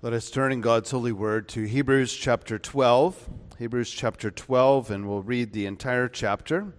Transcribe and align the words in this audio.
Let 0.00 0.12
us 0.12 0.30
turn 0.30 0.52
in 0.52 0.60
God's 0.60 0.92
holy 0.92 1.10
word 1.10 1.48
to 1.48 1.64
Hebrews 1.64 2.14
chapter 2.14 2.56
12. 2.56 3.28
Hebrews 3.58 3.90
chapter 3.90 4.30
12, 4.30 4.92
and 4.92 5.08
we'll 5.08 5.24
read 5.24 5.52
the 5.52 5.66
entire 5.66 6.06
chapter. 6.06 6.72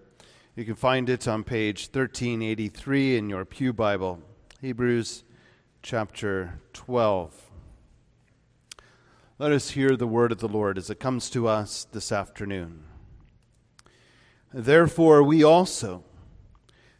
You 0.56 0.64
can 0.64 0.74
find 0.74 1.06
it 1.10 1.28
on 1.28 1.44
page 1.44 1.90
1383 1.92 3.18
in 3.18 3.28
your 3.28 3.44
Pew 3.44 3.74
Bible. 3.74 4.22
Hebrews 4.62 5.24
chapter 5.82 6.60
12. 6.72 7.50
Let 9.38 9.52
us 9.52 9.72
hear 9.72 9.96
the 9.96 10.06
word 10.06 10.32
of 10.32 10.38
the 10.38 10.48
Lord 10.48 10.78
as 10.78 10.88
it 10.88 10.98
comes 10.98 11.28
to 11.28 11.46
us 11.46 11.86
this 11.92 12.10
afternoon. 12.10 12.84
Therefore, 14.50 15.22
we 15.22 15.44
also, 15.44 16.04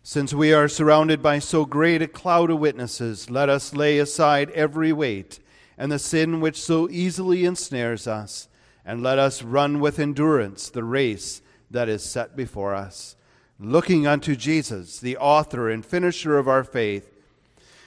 since 0.03 0.35
we 0.35 0.53
are 0.53 0.69
surrounded 0.69 1.23
by 1.23 1.39
so 1.39 1.65
great 1.65 2.03
a 2.03 2.07
cloud 2.07 2.51
of 2.51 2.59
witnesses, 2.59 3.31
let 3.31 3.49
us 3.49 3.75
lay 3.75 3.99
aside 3.99 4.51
every 4.51 4.93
weight 4.93 5.39
and 5.81 5.91
the 5.91 5.99
sin 5.99 6.43
which 6.43 6.61
so 6.61 6.91
easily 6.91 7.47
ensnares 7.47 8.07
us, 8.07 8.51
and 8.85 9.03
let 9.03 9.19
us 9.19 9.43
run 9.43 9.81
with 9.81 9.99
endurance 9.99 10.69
the 10.69 10.85
race 10.85 11.41
that 11.71 11.89
is 11.89 12.05
set 12.05 12.37
before 12.37 12.75
us, 12.75 13.17
looking 13.59 14.07
unto 14.07 14.37
Jesus, 14.37 15.01
the 15.01 15.17
author 15.17 15.71
and 15.71 15.85
finisher 15.85 16.37
of 16.37 16.47
our 16.47 16.65
faith, 16.65 17.11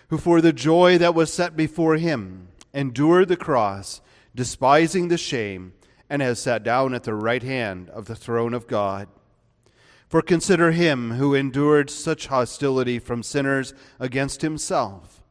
who 0.07 0.17
for 0.17 0.41
the 0.41 0.51
joy 0.51 0.97
that 0.97 1.13
was 1.13 1.31
set 1.31 1.55
before 1.55 1.97
him 1.97 2.47
endured 2.73 3.27
the 3.27 3.37
cross, 3.37 4.01
despising 4.33 5.09
the 5.09 5.17
shame, 5.17 5.73
and 6.09 6.23
has 6.23 6.41
sat 6.41 6.63
down 6.63 6.95
at 6.95 7.03
the 7.03 7.13
right 7.13 7.43
hand 7.43 7.91
of 7.91 8.05
the 8.05 8.15
throne 8.15 8.55
of 8.55 8.65
God. 8.65 9.07
For 10.07 10.23
consider 10.23 10.71
him 10.71 11.11
who 11.11 11.35
endured 11.35 11.91
such 11.91 12.25
hostility 12.25 12.97
from 12.97 13.21
sinners 13.21 13.75
against 13.99 14.41
himself 14.41 15.22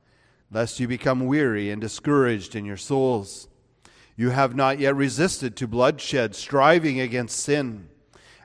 lest 0.52 0.78
you 0.78 0.86
become 0.86 1.26
weary 1.26 1.70
and 1.70 1.80
discouraged 1.80 2.54
in 2.54 2.64
your 2.64 2.76
souls. 2.76 3.48
You 4.16 4.30
have 4.30 4.54
not 4.54 4.78
yet 4.78 4.94
resisted 4.94 5.56
to 5.56 5.66
bloodshed, 5.66 6.34
striving 6.34 7.00
against 7.00 7.40
sin, 7.40 7.88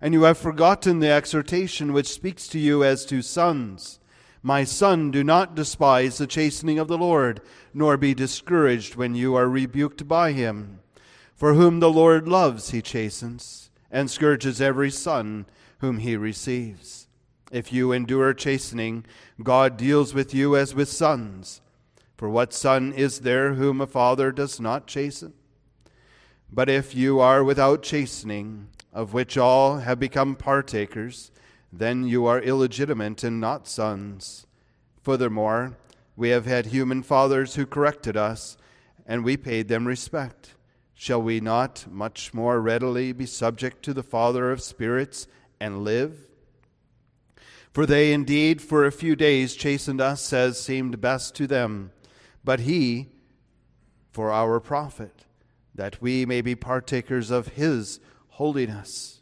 and 0.02 0.14
you 0.14 0.23
have 0.23 0.38
forgotten 0.38 0.99
the 0.99 1.11
exhortation 1.11 1.91
which 1.91 2.08
speaks 2.08 2.47
to 2.49 2.59
you 2.59 2.83
as 2.83 3.05
to 3.08 3.22
sons. 3.22 3.99
My 4.41 4.64
son, 4.64 5.11
do 5.11 5.23
not 5.23 5.55
despise 5.55 6.17
the 6.17 6.27
chastening 6.27 6.80
of 6.80 6.88
the 6.88 6.97
Lord, 6.97 7.41
nor 7.73 7.97
be 7.97 8.14
discouraged 8.14 8.95
when 8.95 9.14
you 9.14 9.36
are 9.36 9.49
rebuked 9.49 10.08
by 10.08 10.31
him. 10.31 10.80
For 11.36 11.53
whom 11.53 11.80
the 11.80 11.92
Lord 11.92 12.27
loves, 12.27 12.69
he 12.69 12.81
chastens, 12.81 13.69
and 13.92 14.09
scourges 14.09 14.61
every 14.61 14.89
son 14.89 15.45
whom 15.80 15.97
he 15.97 16.16
receives. 16.16 17.08
If 17.52 17.73
you 17.73 17.92
endure 17.92 18.33
chastening, 18.33 19.05
God 19.44 19.77
deals 19.77 20.14
with 20.14 20.33
you 20.33 20.55
as 20.55 20.73
with 20.73 20.89
sons. 20.89 21.61
For 22.17 22.27
what 22.27 22.51
son 22.51 22.93
is 22.93 23.19
there 23.19 23.53
whom 23.53 23.79
a 23.79 23.85
father 23.85 24.31
does 24.31 24.59
not 24.59 24.87
chasten? 24.87 25.33
But 26.51 26.67
if 26.67 26.95
you 26.95 27.19
are 27.19 27.43
without 27.43 27.83
chastening, 27.83 28.69
of 28.91 29.13
which 29.13 29.37
all 29.37 29.77
have 29.77 29.99
become 29.99 30.35
partakers, 30.35 31.31
then 31.71 32.07
you 32.07 32.25
are 32.25 32.41
illegitimate 32.41 33.23
and 33.23 33.39
not 33.39 33.67
sons. 33.67 34.47
Furthermore, 35.03 35.77
we 36.15 36.29
have 36.29 36.47
had 36.47 36.67
human 36.67 37.03
fathers 37.03 37.53
who 37.53 37.67
corrected 37.67 38.17
us, 38.17 38.57
and 39.05 39.23
we 39.23 39.37
paid 39.37 39.67
them 39.67 39.85
respect. 39.85 40.55
Shall 40.95 41.21
we 41.21 41.39
not 41.39 41.85
much 41.87 42.33
more 42.33 42.59
readily 42.59 43.11
be 43.11 43.27
subject 43.27 43.83
to 43.83 43.93
the 43.93 44.02
Father 44.02 44.52
of 44.52 44.63
spirits 44.63 45.27
and 45.59 45.83
live? 45.83 46.27
For 47.71 47.85
they 47.85 48.11
indeed 48.11 48.59
for 48.59 48.87
a 48.87 48.91
few 48.91 49.15
days 49.15 49.53
chastened 49.53 50.02
us 50.02 50.33
as 50.33 50.59
seemed 50.59 50.99
best 50.99 51.35
to 51.35 51.45
them 51.45 51.91
but 52.47 52.61
he 52.61 53.09
for 54.09 54.31
our 54.31 54.61
profit, 54.61 55.25
that 55.75 56.01
we 56.01 56.25
may 56.25 56.39
be 56.39 56.55
partakers 56.55 57.29
of 57.29 57.49
his 57.49 57.99
holiness. 58.29 59.19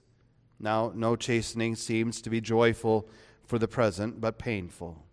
Now, 0.60 0.92
no 0.94 1.16
chastening 1.16 1.76
seems 1.76 2.22
to 2.22 2.30
be 2.30 2.40
joyful 2.40 3.10
for 3.44 3.58
the 3.58 3.68
present, 3.68 4.22
but 4.22 4.38
painful. 4.38 5.04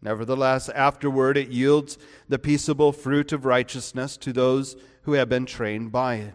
Nevertheless, 0.00 0.70
afterward 0.70 1.36
it 1.36 1.50
yields 1.50 1.98
the 2.26 2.38
peaceable 2.38 2.90
fruit 2.90 3.32
of 3.32 3.44
righteousness 3.44 4.16
to 4.16 4.32
those 4.32 4.74
who 5.02 5.12
have 5.12 5.28
been 5.28 5.44
trained 5.44 5.92
by 5.92 6.14
it. 6.14 6.34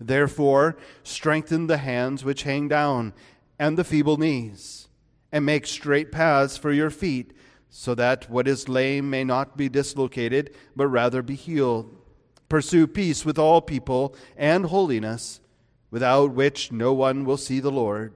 Therefore, 0.00 0.78
strengthen 1.02 1.66
the 1.66 1.76
hands 1.76 2.24
which 2.24 2.44
hang 2.44 2.68
down 2.68 3.12
and 3.58 3.76
the 3.76 3.84
feeble 3.84 4.16
knees, 4.16 4.88
and 5.30 5.44
make 5.44 5.66
straight 5.66 6.10
paths 6.10 6.56
for 6.56 6.72
your 6.72 6.88
feet 6.88 7.35
so 7.68 7.94
that 7.94 8.30
what 8.30 8.48
is 8.48 8.68
lame 8.68 9.10
may 9.10 9.24
not 9.24 9.56
be 9.56 9.68
dislocated, 9.68 10.54
but 10.74 10.86
rather 10.86 11.22
be 11.22 11.34
healed. 11.34 11.94
Pursue 12.48 12.86
peace 12.86 13.24
with 13.24 13.38
all 13.38 13.60
people 13.60 14.14
and 14.36 14.66
holiness, 14.66 15.40
without 15.90 16.32
which 16.32 16.70
no 16.70 16.92
one 16.92 17.24
will 17.24 17.36
see 17.36 17.60
the 17.60 17.70
Lord. 17.70 18.14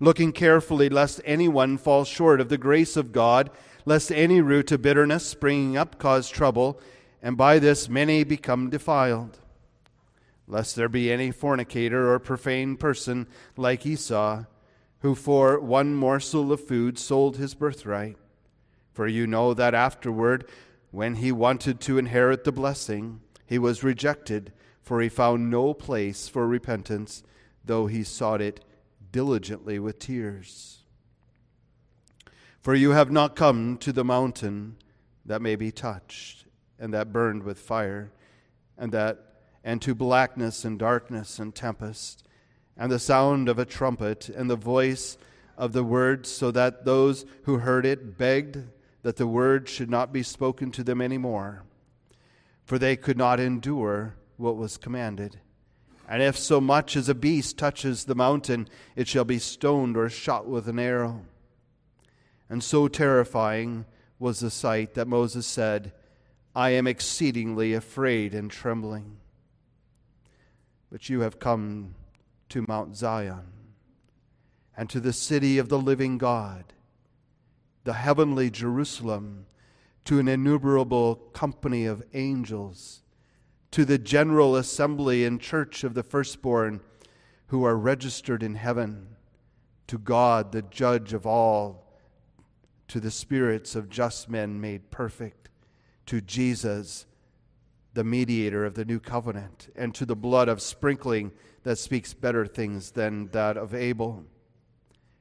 Looking 0.00 0.32
carefully 0.32 0.88
lest 0.88 1.20
anyone 1.24 1.76
fall 1.76 2.04
short 2.04 2.40
of 2.40 2.50
the 2.50 2.58
grace 2.58 2.96
of 2.96 3.12
God, 3.12 3.50
lest 3.84 4.12
any 4.12 4.40
root 4.40 4.70
of 4.70 4.82
bitterness 4.82 5.26
springing 5.26 5.76
up 5.76 5.98
cause 5.98 6.28
trouble, 6.28 6.80
and 7.22 7.36
by 7.36 7.58
this 7.58 7.88
many 7.88 8.22
become 8.22 8.70
defiled. 8.70 9.38
Lest 10.46 10.76
there 10.76 10.88
be 10.88 11.10
any 11.10 11.30
fornicator 11.30 12.12
or 12.12 12.18
profane 12.18 12.76
person 12.76 13.26
like 13.56 13.84
Esau, 13.84 14.44
who 15.00 15.14
for 15.14 15.58
one 15.58 15.94
morsel 15.94 16.52
of 16.52 16.64
food 16.64 16.98
sold 16.98 17.36
his 17.36 17.54
birthright. 17.54 18.16
For 18.98 19.06
you 19.06 19.28
know 19.28 19.54
that 19.54 19.74
afterward, 19.74 20.48
when 20.90 21.14
he 21.14 21.30
wanted 21.30 21.78
to 21.82 21.98
inherit 21.98 22.42
the 22.42 22.50
blessing, 22.50 23.20
he 23.46 23.56
was 23.56 23.84
rejected, 23.84 24.52
for 24.82 25.00
he 25.00 25.08
found 25.08 25.52
no 25.52 25.72
place 25.72 26.26
for 26.26 26.48
repentance, 26.48 27.22
though 27.64 27.86
he 27.86 28.02
sought 28.02 28.40
it 28.40 28.64
diligently 29.12 29.78
with 29.78 30.00
tears. 30.00 30.78
For 32.60 32.74
you 32.74 32.90
have 32.90 33.12
not 33.12 33.36
come 33.36 33.76
to 33.76 33.92
the 33.92 34.02
mountain 34.02 34.78
that 35.24 35.42
may 35.42 35.54
be 35.54 35.70
touched, 35.70 36.46
and 36.76 36.92
that 36.92 37.12
burned 37.12 37.44
with 37.44 37.60
fire, 37.60 38.10
and 38.76 38.90
that 38.90 39.20
and 39.62 39.80
to 39.82 39.94
blackness 39.94 40.64
and 40.64 40.76
darkness 40.76 41.38
and 41.38 41.54
tempest, 41.54 42.26
and 42.76 42.90
the 42.90 42.98
sound 42.98 43.48
of 43.48 43.60
a 43.60 43.64
trumpet, 43.64 44.28
and 44.28 44.50
the 44.50 44.56
voice 44.56 45.16
of 45.56 45.72
the 45.72 45.84
word, 45.84 46.26
so 46.26 46.50
that 46.50 46.84
those 46.84 47.24
who 47.44 47.58
heard 47.58 47.86
it 47.86 48.18
begged 48.18 48.64
that 49.08 49.16
the 49.16 49.26
word 49.26 49.70
should 49.70 49.88
not 49.88 50.12
be 50.12 50.22
spoken 50.22 50.70
to 50.70 50.84
them 50.84 51.00
any 51.00 51.16
more, 51.16 51.62
for 52.66 52.78
they 52.78 52.94
could 52.94 53.16
not 53.16 53.40
endure 53.40 54.14
what 54.36 54.58
was 54.58 54.76
commanded. 54.76 55.40
And 56.06 56.22
if 56.22 56.36
so 56.36 56.60
much 56.60 56.94
as 56.94 57.08
a 57.08 57.14
beast 57.14 57.56
touches 57.56 58.04
the 58.04 58.14
mountain, 58.14 58.68
it 58.96 59.08
shall 59.08 59.24
be 59.24 59.38
stoned 59.38 59.96
or 59.96 60.10
shot 60.10 60.46
with 60.46 60.68
an 60.68 60.78
arrow. 60.78 61.24
And 62.50 62.62
so 62.62 62.86
terrifying 62.86 63.86
was 64.18 64.40
the 64.40 64.50
sight 64.50 64.92
that 64.92 65.08
Moses 65.08 65.46
said, 65.46 65.94
I 66.54 66.72
am 66.72 66.86
exceedingly 66.86 67.72
afraid 67.72 68.34
and 68.34 68.50
trembling. 68.50 69.16
But 70.92 71.08
you 71.08 71.20
have 71.20 71.38
come 71.38 71.94
to 72.50 72.66
Mount 72.68 72.94
Zion 72.94 73.52
and 74.76 74.90
to 74.90 75.00
the 75.00 75.14
city 75.14 75.56
of 75.56 75.70
the 75.70 75.78
living 75.78 76.18
God 76.18 76.74
the 77.88 77.94
heavenly 77.94 78.50
Jerusalem, 78.50 79.46
to 80.04 80.18
an 80.18 80.28
innumerable 80.28 81.14
company 81.32 81.86
of 81.86 82.02
angels, 82.12 83.00
to 83.70 83.82
the 83.82 83.96
general 83.96 84.56
assembly 84.56 85.24
and 85.24 85.40
church 85.40 85.84
of 85.84 85.94
the 85.94 86.02
firstborn 86.02 86.82
who 87.46 87.64
are 87.64 87.78
registered 87.78 88.42
in 88.42 88.56
heaven, 88.56 89.16
to 89.86 89.96
God, 89.96 90.52
the 90.52 90.60
judge 90.60 91.14
of 91.14 91.24
all, 91.24 91.90
to 92.88 93.00
the 93.00 93.10
spirits 93.10 93.74
of 93.74 93.88
just 93.88 94.28
men 94.28 94.60
made 94.60 94.90
perfect, 94.90 95.48
to 96.04 96.20
Jesus, 96.20 97.06
the 97.94 98.04
mediator 98.04 98.66
of 98.66 98.74
the 98.74 98.84
new 98.84 99.00
covenant, 99.00 99.72
and 99.74 99.94
to 99.94 100.04
the 100.04 100.14
blood 100.14 100.50
of 100.50 100.60
sprinkling 100.60 101.32
that 101.62 101.78
speaks 101.78 102.12
better 102.12 102.44
things 102.44 102.90
than 102.90 103.28
that 103.28 103.56
of 103.56 103.74
Abel. 103.74 104.26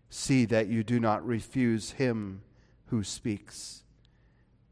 See 0.10 0.44
that 0.44 0.68
you 0.68 0.84
do 0.84 1.00
not 1.00 1.26
refuse 1.26 1.92
him 1.92 2.42
who 2.88 3.04
speaks. 3.04 3.84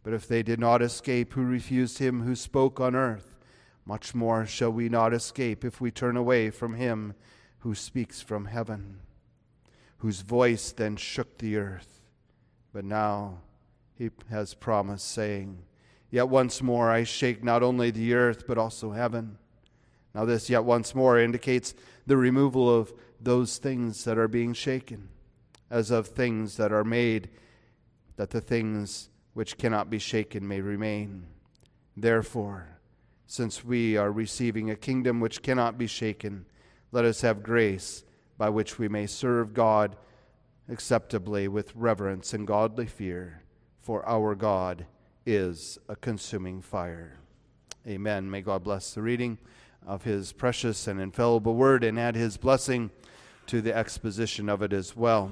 But 0.03 0.13
if 0.13 0.27
they 0.27 0.43
did 0.43 0.59
not 0.59 0.81
escape 0.81 1.33
who 1.33 1.43
refused 1.43 1.99
him 1.99 2.21
who 2.21 2.35
spoke 2.35 2.79
on 2.79 2.95
earth, 2.95 3.35
much 3.85 4.15
more 4.15 4.45
shall 4.45 4.71
we 4.71 4.89
not 4.89 5.13
escape 5.13 5.63
if 5.63 5.79
we 5.79 5.91
turn 5.91 6.17
away 6.17 6.49
from 6.49 6.75
him 6.75 7.13
who 7.59 7.75
speaks 7.75 8.21
from 8.21 8.45
heaven, 8.45 8.99
whose 9.97 10.21
voice 10.21 10.71
then 10.71 10.95
shook 10.95 11.37
the 11.37 11.57
earth. 11.57 12.01
But 12.73 12.85
now 12.85 13.39
he 13.97 14.11
has 14.29 14.53
promised, 14.53 15.07
saying, 15.09 15.63
Yet 16.09 16.29
once 16.29 16.61
more 16.61 16.91
I 16.91 17.03
shake 17.03 17.43
not 17.43 17.63
only 17.63 17.91
the 17.91 18.13
earth, 18.13 18.45
but 18.47 18.57
also 18.57 18.91
heaven. 18.91 19.37
Now, 20.13 20.25
this 20.25 20.49
yet 20.49 20.63
once 20.63 20.95
more 20.95 21.19
indicates 21.19 21.73
the 22.05 22.15
removal 22.15 22.73
of 22.73 22.93
those 23.19 23.57
things 23.57 24.03
that 24.05 24.17
are 24.17 24.27
being 24.27 24.53
shaken, 24.53 25.09
as 25.69 25.91
of 25.91 26.07
things 26.07 26.57
that 26.57 26.71
are 26.71 26.83
made 26.83 27.29
that 28.17 28.29
the 28.29 28.41
things 28.41 29.09
which 29.33 29.57
cannot 29.57 29.89
be 29.89 29.99
shaken 29.99 30.47
may 30.47 30.61
remain. 30.61 31.25
Therefore, 31.97 32.79
since 33.27 33.65
we 33.65 33.97
are 33.97 34.11
receiving 34.11 34.69
a 34.69 34.75
kingdom 34.75 35.19
which 35.19 35.41
cannot 35.41 35.77
be 35.77 35.87
shaken, 35.87 36.45
let 36.91 37.05
us 37.05 37.21
have 37.21 37.43
grace 37.43 38.03
by 38.37 38.49
which 38.49 38.77
we 38.77 38.87
may 38.87 39.07
serve 39.07 39.53
God 39.53 39.95
acceptably 40.69 41.47
with 41.47 41.75
reverence 41.75 42.33
and 42.33 42.47
godly 42.47 42.85
fear, 42.85 43.43
for 43.81 44.07
our 44.07 44.35
God 44.35 44.85
is 45.25 45.77
a 45.89 45.95
consuming 45.95 46.61
fire. 46.61 47.19
Amen. 47.87 48.29
May 48.29 48.41
God 48.41 48.63
bless 48.63 48.93
the 48.93 49.01
reading 49.01 49.37
of 49.85 50.03
his 50.03 50.33
precious 50.33 50.87
and 50.87 50.99
infallible 50.99 51.55
word 51.55 51.83
and 51.83 51.99
add 51.99 52.15
his 52.15 52.37
blessing 52.37 52.89
to 53.47 53.61
the 53.61 53.75
exposition 53.75 54.49
of 54.49 54.61
it 54.61 54.73
as 54.73 54.95
well. 54.95 55.31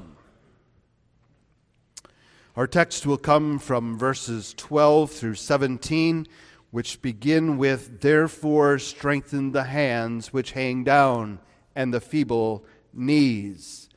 Our 2.56 2.68
text 2.68 3.08
will 3.08 3.18
come 3.18 3.58
from 3.58 3.98
verses 3.98 4.54
12 4.58 5.12
through 5.12 5.36
17 5.36 6.28
which 6.74 7.04
begin 7.04 7.58
with, 7.58 8.02
Therefore 8.02 8.80
strengthen 8.80 9.52
the 9.52 9.66
hands 9.66 10.34
which 10.34 10.54
hang 10.54 10.84
down 10.84 11.38
and 11.76 11.94
the 11.94 12.02
feeble 12.02 12.66
knees. 12.92 13.90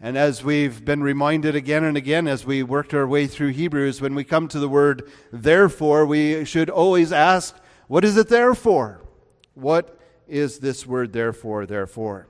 And 0.00 0.16
as 0.16 0.42
we've 0.42 0.82
been 0.82 1.02
reminded 1.02 1.54
again 1.54 1.84
and 1.84 1.94
again 1.94 2.26
as 2.26 2.46
we 2.46 2.62
worked 2.62 2.94
our 2.94 3.06
way 3.06 3.26
through 3.26 3.50
Hebrews, 3.50 4.00
when 4.00 4.14
we 4.14 4.24
come 4.24 4.48
to 4.48 4.58
the 4.58 4.68
word 4.68 5.10
therefore, 5.30 6.06
we 6.06 6.46
should 6.46 6.70
always 6.70 7.12
ask, 7.12 7.54
What 7.86 8.02
is 8.02 8.16
it 8.16 8.28
there 8.28 8.54
for? 8.54 9.02
What 9.52 10.00
is 10.26 10.60
this 10.60 10.86
word 10.86 11.12
therefore, 11.12 11.66
therefore? 11.66 12.28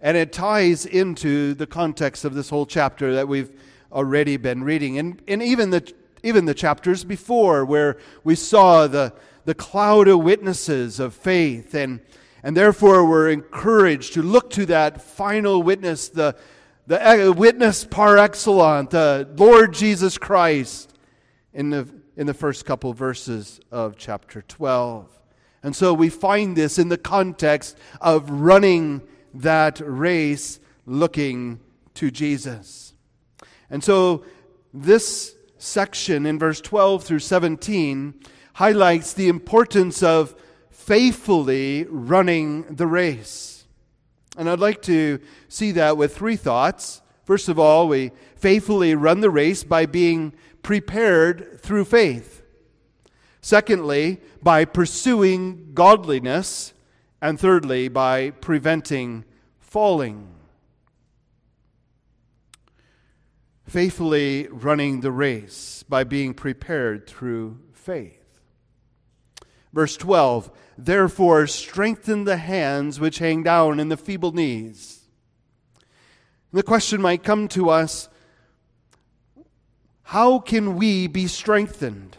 And 0.00 0.16
it 0.16 0.32
ties 0.32 0.86
into 0.86 1.54
the 1.54 1.66
context 1.66 2.24
of 2.24 2.34
this 2.34 2.50
whole 2.50 2.66
chapter 2.66 3.14
that 3.14 3.26
we've 3.26 3.50
already 3.92 4.36
been 4.36 4.64
reading. 4.64 4.98
And, 4.98 5.20
and 5.26 5.42
even 5.42 5.70
the 5.70 5.92
even 6.22 6.44
the 6.44 6.54
chapters 6.54 7.04
before, 7.04 7.64
where 7.64 7.96
we 8.24 8.34
saw 8.34 8.86
the, 8.86 9.12
the 9.44 9.54
cloud 9.54 10.08
of 10.08 10.20
witnesses 10.20 11.00
of 11.00 11.14
faith, 11.14 11.74
and, 11.74 12.00
and 12.42 12.56
therefore 12.56 13.08
we're 13.08 13.30
encouraged 13.30 14.14
to 14.14 14.22
look 14.22 14.50
to 14.50 14.66
that 14.66 15.00
final 15.00 15.62
witness, 15.62 16.08
the, 16.08 16.36
the 16.86 17.28
uh, 17.28 17.32
witness 17.32 17.84
par 17.84 18.18
excellence, 18.18 18.90
the 18.90 19.28
Lord 19.36 19.72
Jesus 19.72 20.18
Christ, 20.18 20.94
in 21.52 21.70
the, 21.70 21.88
in 22.16 22.26
the 22.26 22.34
first 22.34 22.64
couple 22.64 22.92
verses 22.92 23.60
of 23.70 23.96
chapter 23.96 24.42
12. 24.42 25.06
And 25.62 25.76
so 25.76 25.92
we 25.92 26.08
find 26.08 26.56
this 26.56 26.78
in 26.78 26.88
the 26.88 26.98
context 26.98 27.76
of 28.00 28.30
running 28.30 29.02
that 29.34 29.80
race 29.84 30.58
looking 30.86 31.60
to 31.94 32.10
Jesus. 32.10 32.89
And 33.70 33.82
so 33.82 34.24
this 34.74 35.36
section 35.58 36.26
in 36.26 36.38
verse 36.38 36.60
12 36.60 37.04
through 37.04 37.18
17 37.20 38.14
highlights 38.54 39.12
the 39.12 39.28
importance 39.28 40.02
of 40.02 40.34
faithfully 40.70 41.84
running 41.88 42.62
the 42.74 42.86
race. 42.86 43.64
And 44.36 44.48
I'd 44.48 44.58
like 44.58 44.82
to 44.82 45.20
see 45.48 45.72
that 45.72 45.96
with 45.96 46.16
three 46.16 46.36
thoughts. 46.36 47.02
First 47.24 47.48
of 47.48 47.58
all, 47.58 47.88
we 47.88 48.12
faithfully 48.36 48.94
run 48.94 49.20
the 49.20 49.30
race 49.30 49.62
by 49.64 49.86
being 49.86 50.32
prepared 50.62 51.60
through 51.60 51.84
faith. 51.84 52.42
Secondly, 53.40 54.20
by 54.42 54.64
pursuing 54.64 55.72
godliness. 55.74 56.72
And 57.22 57.38
thirdly, 57.38 57.88
by 57.88 58.30
preventing 58.30 59.24
falling. 59.58 60.28
Faithfully 63.70 64.48
running 64.50 65.00
the 65.00 65.12
race 65.12 65.84
by 65.88 66.02
being 66.02 66.34
prepared 66.34 67.06
through 67.06 67.56
faith. 67.72 68.40
Verse 69.72 69.96
12, 69.96 70.50
therefore 70.76 71.46
strengthen 71.46 72.24
the 72.24 72.36
hands 72.36 72.98
which 72.98 73.20
hang 73.20 73.44
down 73.44 73.78
and 73.78 73.88
the 73.88 73.96
feeble 73.96 74.32
knees. 74.32 75.02
the 76.50 76.64
question 76.64 77.00
might 77.00 77.22
come 77.22 77.46
to 77.46 77.70
us 77.70 78.08
how 80.02 80.40
can 80.40 80.74
we 80.74 81.06
be 81.06 81.28
strengthened? 81.28 82.16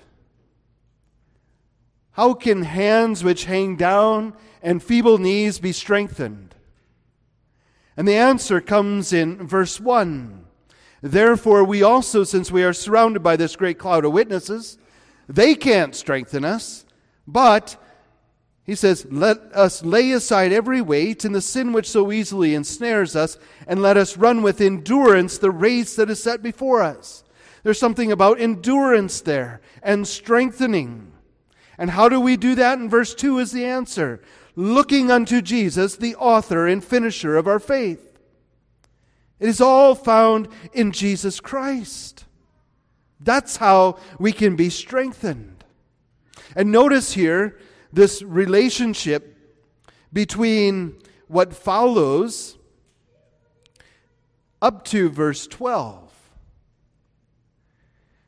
How 2.12 2.34
can 2.34 2.64
hands 2.64 3.26
which 3.26 3.44
hang 3.44 3.76
down 3.76 4.36
and 4.64 4.82
feeble 4.82 5.18
knees 5.18 5.60
be 5.60 5.74
strengthened? 5.74 6.56
And 7.98 8.08
the 8.08 8.16
answer 8.16 8.62
comes 8.62 9.12
in 9.12 9.46
verse 9.46 9.82
1. 9.82 10.46
Therefore, 11.02 11.64
we 11.64 11.82
also, 11.82 12.24
since 12.24 12.52
we 12.52 12.64
are 12.64 12.74
surrounded 12.74 13.24
by 13.24 13.36
this 13.36 13.56
great 13.56 13.80
cloud 13.80 14.06
of 14.06 14.14
witnesses, 14.14 14.78
they 15.28 15.56
can't 15.56 15.96
strengthen 15.96 16.46
us, 16.46 16.86
but 17.26 17.78
he 18.64 18.76
says, 18.76 19.08
Let 19.10 19.38
us 19.54 19.84
lay 19.84 20.12
aside 20.12 20.54
every 20.54 20.82
weight 20.82 21.26
and 21.26 21.34
the 21.34 21.42
sin 21.42 21.74
which 21.74 21.90
so 21.90 22.12
easily 22.12 22.54
ensnares 22.54 23.16
us, 23.16 23.38
and 23.66 23.82
let 23.82 23.98
us 23.98 24.18
run 24.18 24.44
with 24.44 24.62
endurance 24.62 25.38
the 25.38 25.52
race 25.52 25.96
that 25.96 26.10
is 26.10 26.22
set 26.22 26.44
before 26.44 26.82
us. 26.82 27.24
There's 27.64 27.80
something 27.80 28.12
about 28.12 28.40
endurance 28.40 29.22
there 29.22 29.62
and 29.82 30.08
strengthening. 30.08 31.12
And 31.78 31.92
how 31.92 32.10
do 32.10 32.20
we 32.20 32.38
do 32.38 32.56
that? 32.56 32.80
In 32.80 32.90
verse 32.90 33.16
2 33.16 33.40
is 33.40 33.52
the 33.52 33.66
answer 33.66 34.22
looking 34.56 35.10
unto 35.10 35.42
Jesus, 35.42 35.96
the 35.96 36.16
author 36.16 36.68
and 36.68 36.84
finisher 36.84 37.38
of 37.38 37.48
our 37.48 37.60
faith. 37.60 38.11
It 39.42 39.50
is 39.50 39.60
all 39.60 39.96
found 39.96 40.50
in 40.72 40.92
Jesus 40.92 41.40
Christ. 41.40 42.26
That's 43.20 43.58
how 43.58 43.98
we 44.20 44.32
can 44.32 44.56
be 44.56 44.70
strengthened. 44.70 45.64
And 46.56 46.72
notice 46.72 47.14
here 47.14 47.58
this 47.92 48.22
relationship 48.22 49.36
between 50.14 50.96
what 51.28 51.54
follows 51.54 52.60
up 54.62 54.86
to 54.86 55.10
verse 55.10 55.48
12. 55.48 56.12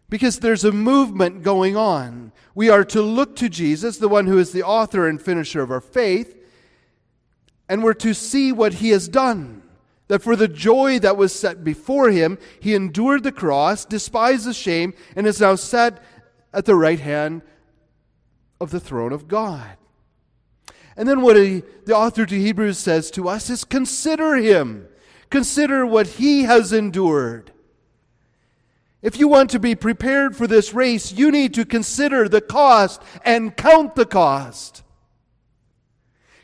Because 0.09 0.39
there's 0.39 0.63
a 0.63 0.71
movement 0.71 1.43
going 1.43 1.75
on. 1.75 2.31
We 2.55 2.69
are 2.69 2.85
to 2.85 3.03
look 3.03 3.35
to 3.35 3.49
Jesus, 3.49 3.99
the 3.99 4.07
one 4.07 4.25
who 4.25 4.39
is 4.39 4.51
the 4.51 4.63
author 4.63 5.07
and 5.07 5.21
finisher 5.21 5.61
of 5.61 5.69
our 5.69 5.81
faith, 5.81 6.35
and 7.69 7.83
we're 7.83 7.93
to 7.95 8.15
see 8.15 8.51
what 8.51 8.75
he 8.75 8.89
has 8.89 9.07
done 9.07 9.62
that 10.07 10.21
for 10.21 10.35
the 10.35 10.47
joy 10.47 10.99
that 10.99 11.17
was 11.17 11.33
set 11.33 11.63
before 11.63 12.09
him, 12.11 12.37
he 12.59 12.75
endured 12.75 13.23
the 13.23 13.31
cross, 13.31 13.85
despised 13.85 14.45
the 14.45 14.53
shame, 14.53 14.93
and 15.15 15.25
is 15.25 15.41
now 15.41 15.55
set 15.55 16.03
at 16.53 16.65
the 16.65 16.75
right 16.75 16.99
hand 16.99 17.41
of 18.59 18.71
the 18.71 18.79
throne 18.79 19.13
of 19.13 19.27
God. 19.27 19.77
And 20.95 21.09
then 21.09 21.21
what 21.21 21.37
he, 21.37 21.63
the 21.85 21.95
author 21.95 22.25
to 22.25 22.39
Hebrews 22.39 22.77
says 22.77 23.09
to 23.11 23.27
us 23.27 23.49
is 23.49 23.63
consider 23.63 24.35
him. 24.35 24.87
Consider 25.29 25.85
what 25.85 26.07
he 26.07 26.43
has 26.43 26.71
endured. 26.71 27.51
If 29.01 29.19
you 29.19 29.27
want 29.27 29.49
to 29.49 29.59
be 29.59 29.75
prepared 29.75 30.35
for 30.35 30.47
this 30.47 30.73
race, 30.73 31.11
you 31.11 31.31
need 31.31 31.53
to 31.55 31.65
consider 31.65 32.29
the 32.29 32.41
cost 32.41 33.01
and 33.25 33.55
count 33.57 33.95
the 33.95 34.05
cost. 34.05 34.82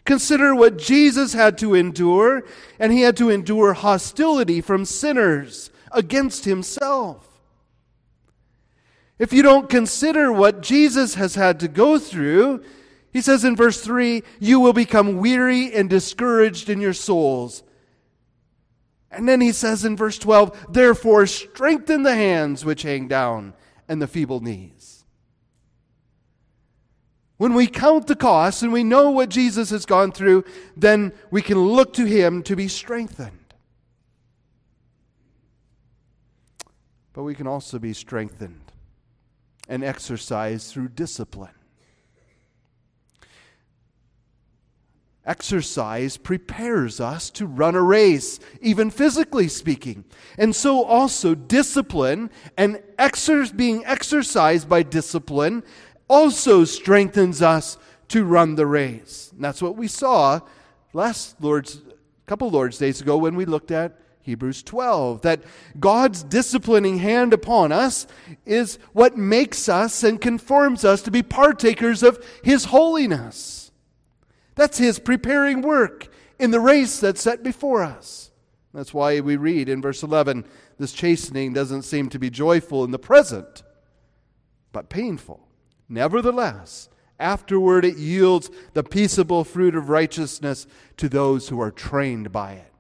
Consider 0.06 0.56
what 0.56 0.78
Jesus 0.78 1.34
had 1.34 1.58
to 1.60 1.76
endure, 1.76 2.44
and 2.80 2.92
he 2.92 3.02
had 3.02 3.18
to 3.18 3.30
endure 3.30 3.74
hostility 3.74 4.62
from 4.62 4.86
sinners 4.86 5.70
against 5.92 6.46
himself. 6.46 7.26
If 9.20 9.34
you 9.34 9.44
don't 9.44 9.70
consider 9.70 10.32
what 10.32 10.62
Jesus 10.62 11.16
has 11.16 11.36
had 11.36 11.60
to 11.60 11.68
go 11.68 12.00
through, 12.00 12.64
he 13.12 13.22
says 13.22 13.44
in 13.44 13.56
verse 13.56 13.82
3 13.82 14.24
you 14.40 14.60
will 14.60 14.74
become 14.74 15.18
weary 15.18 15.74
and 15.74 15.90
discouraged 15.90 16.70
in 16.70 16.80
your 16.80 16.94
souls. 16.94 17.64
And 19.12 19.28
then 19.28 19.42
he 19.42 19.52
says 19.52 19.84
in 19.84 19.98
verse 19.98 20.18
12, 20.20 20.68
therefore 20.70 21.26
strengthen 21.26 22.04
the 22.04 22.16
hands 22.16 22.64
which 22.64 22.84
hang 22.84 23.08
down 23.08 23.54
and 23.88 24.02
the 24.02 24.08
feeble 24.08 24.40
knees. 24.40 24.79
When 27.40 27.54
we 27.54 27.68
count 27.68 28.08
the 28.08 28.18
cost 28.18 28.64
and 28.64 28.74
we 28.74 28.84
know 28.84 29.12
what 29.12 29.30
Jesus 29.30 29.70
has 29.70 29.86
gone 29.86 30.12
through, 30.12 30.44
then 30.76 31.14
we 31.32 31.42
can 31.42 31.58
look 31.58 31.94
to 31.94 32.04
him 32.04 32.44
to 32.44 32.54
be 32.54 32.68
strengthened. 32.68 33.54
But 37.14 37.24
we 37.24 37.36
can 37.36 37.48
also 37.48 37.80
be 37.80 37.94
strengthened 37.94 38.74
and 39.70 39.86
exercised 39.86 40.74
through 40.74 40.90
discipline. 40.90 41.54
Exercise 45.26 46.18
prepares 46.18 47.00
us 47.00 47.30
to 47.30 47.46
run 47.46 47.76
a 47.76 47.82
race, 47.82 48.40
even 48.62 48.90
physically 48.90 49.48
speaking. 49.48 50.04
And 50.38 50.54
so 50.54 50.84
also 50.84 51.36
discipline 51.36 52.32
and 52.58 52.82
exer- 52.98 53.56
being 53.56 53.86
exercised 53.86 54.68
by 54.68 54.84
discipline 54.84 55.64
also 56.10 56.66
strengthens 56.66 57.42
us 57.42 57.78
to 58.10 58.26
run 58.26 58.56
the 58.56 58.66
race. 58.66 59.32
And 59.34 59.44
that's 59.44 59.62
what 59.62 59.78
we 59.78 59.88
saw 59.88 60.42
last 60.94 61.42
Lord's 61.42 61.82
couple 62.26 62.50
Lord's 62.52 62.78
days 62.78 63.02
ago 63.02 63.18
when 63.18 63.36
we 63.36 63.46
looked 63.46 63.72
at 63.72 64.00
Hebrews 64.22 64.62
12, 64.62 65.24
that 65.24 65.42
God's 65.80 66.22
disciplining 66.22 67.00
hand 67.00 67.34
upon 67.34 67.72
us 67.72 68.06
is 68.46 68.78
what 68.94 69.18
makes 69.18 69.68
us 69.68 70.04
and 70.04 70.22
conforms 70.22 70.86
us 70.86 71.02
to 71.02 71.12
be 71.12 71.24
partakers 71.24 72.04
of 72.04 72.24
His 72.44 72.66
holiness. 72.66 73.72
That's 74.54 74.78
His 74.78 75.00
preparing 75.00 75.64
work 75.64 76.10
in 76.38 76.52
the 76.52 76.60
race 76.60 77.00
that's 77.00 77.22
set 77.22 77.42
before 77.42 77.82
us. 77.82 78.30
That's 78.74 78.94
why 78.94 79.20
we 79.22 79.36
read 79.36 79.68
in 79.68 79.82
verse 79.82 80.04
11 80.04 80.46
this 80.78 80.94
chastening 80.94 81.52
doesn't 81.54 81.82
seem 81.82 82.10
to 82.10 82.20
be 82.20 82.30
joyful 82.30 82.84
in 82.84 82.92
the 82.92 83.00
present, 83.00 83.64
but 84.72 84.90
painful. 84.90 85.49
Nevertheless, 85.90 86.88
afterward 87.20 87.84
it 87.84 87.98
yields 87.98 88.52
the 88.74 88.84
peaceable 88.84 89.44
fruit 89.44 89.76
of 89.76 89.90
righteousness 89.90 90.68
to 90.98 91.10
those 91.10 91.50
who 91.50 91.60
are 91.60 91.72
trained 91.72 92.32
by 92.32 92.54
it. 92.54 92.72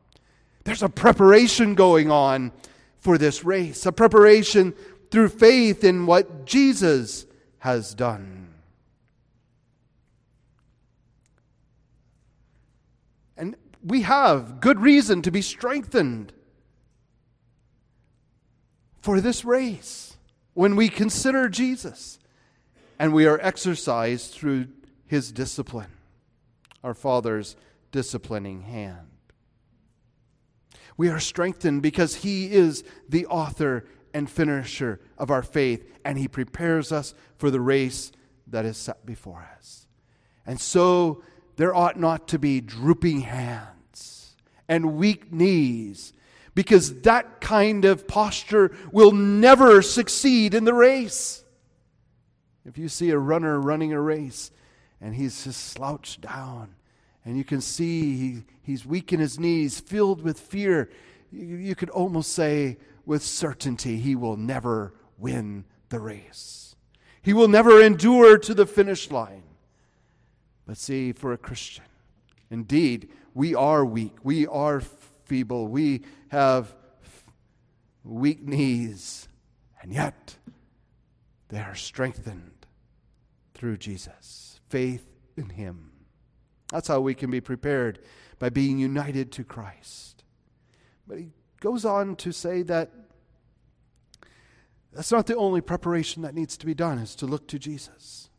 There's 0.63 0.83
a 0.83 0.89
preparation 0.89 1.73
going 1.73 2.11
on 2.11 2.51
for 2.99 3.17
this 3.17 3.43
race, 3.43 3.85
a 3.85 3.91
preparation 3.91 4.75
through 5.09 5.29
faith 5.29 5.83
in 5.83 6.05
what 6.05 6.45
Jesus 6.45 7.25
has 7.59 7.95
done. 7.95 8.53
And 13.35 13.55
we 13.83 14.03
have 14.03 14.59
good 14.59 14.79
reason 14.79 15.23
to 15.23 15.31
be 15.31 15.41
strengthened 15.41 16.31
for 19.01 19.19
this 19.19 19.43
race 19.43 20.17
when 20.53 20.75
we 20.75 20.89
consider 20.89 21.49
Jesus 21.49 22.18
and 22.99 23.13
we 23.13 23.25
are 23.25 23.39
exercised 23.41 24.33
through 24.33 24.67
his 25.07 25.31
discipline, 25.31 25.89
our 26.83 26.93
Father's 26.93 27.55
disciplining 27.91 28.61
hand. 28.61 29.07
We 30.97 31.07
are 31.09 31.19
strengthened 31.19 31.81
because 31.81 32.15
He 32.15 32.51
is 32.51 32.83
the 33.07 33.25
author 33.27 33.85
and 34.13 34.29
finisher 34.29 34.99
of 35.17 35.31
our 35.31 35.41
faith, 35.41 35.89
and 36.03 36.17
He 36.17 36.27
prepares 36.27 36.91
us 36.91 37.13
for 37.37 37.49
the 37.49 37.61
race 37.61 38.11
that 38.47 38.65
is 38.65 38.75
set 38.75 39.05
before 39.05 39.49
us. 39.57 39.87
And 40.45 40.59
so 40.59 41.23
there 41.55 41.73
ought 41.73 41.97
not 41.97 42.27
to 42.27 42.37
be 42.37 42.59
drooping 42.59 43.21
hands 43.21 44.35
and 44.67 44.97
weak 44.97 45.31
knees, 45.31 46.13
because 46.53 47.01
that 47.01 47.39
kind 47.39 47.85
of 47.85 48.07
posture 48.07 48.75
will 48.91 49.13
never 49.13 49.81
succeed 49.81 50.53
in 50.53 50.65
the 50.65 50.73
race. 50.73 51.43
If 52.69 52.77
you 52.77 52.87
see 52.87 53.09
a 53.09 53.17
runner 53.17 53.59
running 53.59 53.93
a 53.93 53.99
race 53.99 54.51
and 55.01 55.15
he's 55.15 55.43
just 55.43 55.69
slouched 55.69 56.21
down, 56.21 56.75
and 57.25 57.35
you 57.35 57.43
can 57.43 57.61
see 57.61 58.15
he, 58.15 58.43
he's 58.61 58.85
weak 58.85 59.11
in 59.11 59.19
his 59.19 59.39
knees, 59.39 59.79
filled 59.79 60.21
with 60.21 60.39
fear. 60.39 60.91
You, 61.31 61.55
you 61.55 61.73
could 61.73 61.89
almost 61.89 62.31
say 62.31 62.77
with 63.07 63.23
certainty 63.23 63.97
he 63.97 64.15
will 64.15 64.37
never 64.37 64.93
win 65.17 65.65
the 65.89 65.99
race. 65.99 66.75
He 67.23 67.33
will 67.33 67.47
never 67.47 67.81
endure 67.81 68.37
to 68.37 68.53
the 68.53 68.67
finish 68.67 69.09
line. 69.09 69.43
But 70.67 70.77
see, 70.77 71.11
for 71.11 71.33
a 71.33 71.39
Christian, 71.39 71.85
indeed, 72.51 73.09
we 73.33 73.55
are 73.55 73.83
weak. 73.83 74.15
We 74.21 74.45
are 74.45 74.79
feeble. 75.25 75.67
We 75.69 76.03
have 76.27 76.75
weak 78.03 78.43
knees. 78.43 79.27
And 79.81 79.91
yet, 79.91 80.35
they 81.47 81.57
are 81.57 81.73
strengthened 81.73 82.58
through 83.59 83.75
Jesus. 83.75 84.61
Faith 84.69 85.05
in 85.35 85.49
Him. 85.49 85.91
That's 86.69 86.87
how 86.87 87.01
we 87.01 87.13
can 87.13 87.29
be 87.29 87.41
prepared 87.41 87.99
by 88.39 88.47
being 88.47 88.79
united 88.79 89.33
to 89.33 89.43
Christ. 89.43 90.23
But 91.05 91.17
he 91.17 91.31
goes 91.59 91.83
on 91.83 92.15
to 92.17 92.31
say 92.31 92.61
that 92.63 92.89
that's 94.93 95.11
not 95.11 95.27
the 95.27 95.35
only 95.35 95.59
preparation 95.59 96.21
that 96.21 96.33
needs 96.33 96.55
to 96.55 96.65
be 96.65 96.73
done, 96.73 96.99
is 96.99 97.15
to 97.15 97.25
look 97.25 97.49
to 97.49 97.59
Jesus. 97.59 98.29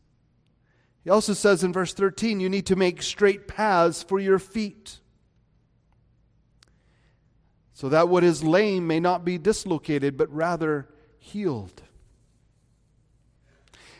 He 1.03 1.11
also 1.11 1.33
says 1.33 1.63
in 1.63 1.71
verse 1.71 1.93
13, 1.93 2.39
you 2.39 2.49
need 2.49 2.65
to 2.65 2.75
make 2.75 3.03
straight 3.03 3.47
paths 3.47 4.01
for 4.01 4.19
your 4.19 4.39
feet, 4.39 5.01
so 7.73 7.89
that 7.89 8.09
what 8.09 8.23
is 8.23 8.43
lame 8.43 8.87
may 8.87 8.99
not 8.99 9.23
be 9.23 9.37
dislocated, 9.37 10.17
but 10.17 10.33
rather 10.33 10.89
healed. 11.19 11.83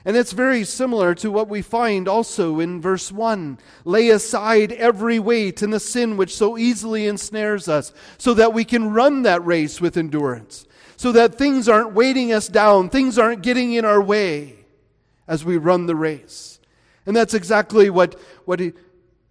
And 0.03 0.17
it's 0.17 0.31
very 0.31 0.63
similar 0.63 1.13
to 1.15 1.29
what 1.29 1.47
we 1.47 1.61
find 1.61 2.07
also 2.07 2.59
in 2.59 2.81
verse 2.81 3.11
1. 3.11 3.59
Lay 3.85 4.09
aside 4.09 4.71
every 4.71 5.19
weight 5.19 5.61
and 5.61 5.71
the 5.71 5.79
sin 5.79 6.17
which 6.17 6.35
so 6.35 6.57
easily 6.57 7.05
ensnares 7.05 7.67
us, 7.67 7.93
so 8.17 8.33
that 8.33 8.53
we 8.53 8.65
can 8.65 8.91
run 8.91 9.21
that 9.23 9.45
race 9.45 9.79
with 9.79 9.97
endurance, 9.97 10.65
so 10.97 11.11
that 11.11 11.35
things 11.35 11.69
aren't 11.69 11.93
weighting 11.93 12.33
us 12.33 12.47
down, 12.47 12.89
things 12.89 13.19
aren't 13.19 13.43
getting 13.43 13.73
in 13.73 13.85
our 13.85 14.01
way 14.01 14.65
as 15.27 15.45
we 15.45 15.57
run 15.57 15.85
the 15.85 15.95
race. 15.95 16.59
And 17.05 17.15
that's 17.15 17.35
exactly 17.35 17.89
what, 17.89 18.19
what 18.45 18.59
he, 18.59 18.73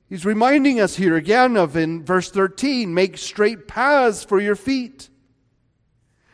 he's 0.08 0.24
reminding 0.24 0.80
us 0.80 0.96
here 0.96 1.16
again 1.16 1.56
of 1.56 1.76
in 1.76 2.04
verse 2.04 2.30
13 2.30 2.94
make 2.94 3.18
straight 3.18 3.66
paths 3.66 4.22
for 4.22 4.40
your 4.40 4.56
feet. 4.56 5.08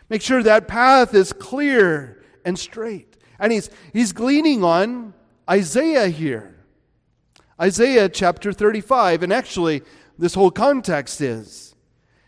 Make 0.08 0.22
sure 0.22 0.42
that 0.42 0.68
path 0.68 1.14
is 1.14 1.32
clear 1.32 2.22
and 2.44 2.58
straight. 2.58 3.15
And 3.38 3.52
he's, 3.52 3.70
he's 3.92 4.12
gleaning 4.12 4.64
on 4.64 5.14
Isaiah 5.48 6.08
here. 6.08 6.54
Isaiah 7.60 8.08
chapter 8.08 8.52
35. 8.52 9.22
And 9.22 9.32
actually, 9.32 9.82
this 10.18 10.34
whole 10.34 10.50
context 10.50 11.20
is. 11.20 11.74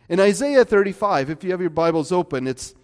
In 0.08 0.20
Isaiah 0.20 0.64
35, 0.64 1.30
if 1.30 1.44
you 1.44 1.50
have 1.50 1.60
your 1.60 1.70
Bibles 1.70 2.12
open, 2.12 2.46
it's, 2.46 2.74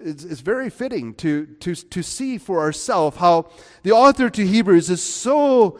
it's, 0.00 0.24
it's 0.24 0.40
very 0.40 0.70
fitting 0.70 1.14
to, 1.14 1.46
to, 1.60 1.74
to 1.74 2.02
see 2.02 2.38
for 2.38 2.60
ourselves 2.60 3.18
how 3.18 3.50
the 3.82 3.92
author 3.92 4.30
to 4.30 4.46
Hebrews 4.46 4.88
is 4.88 5.02
so 5.02 5.78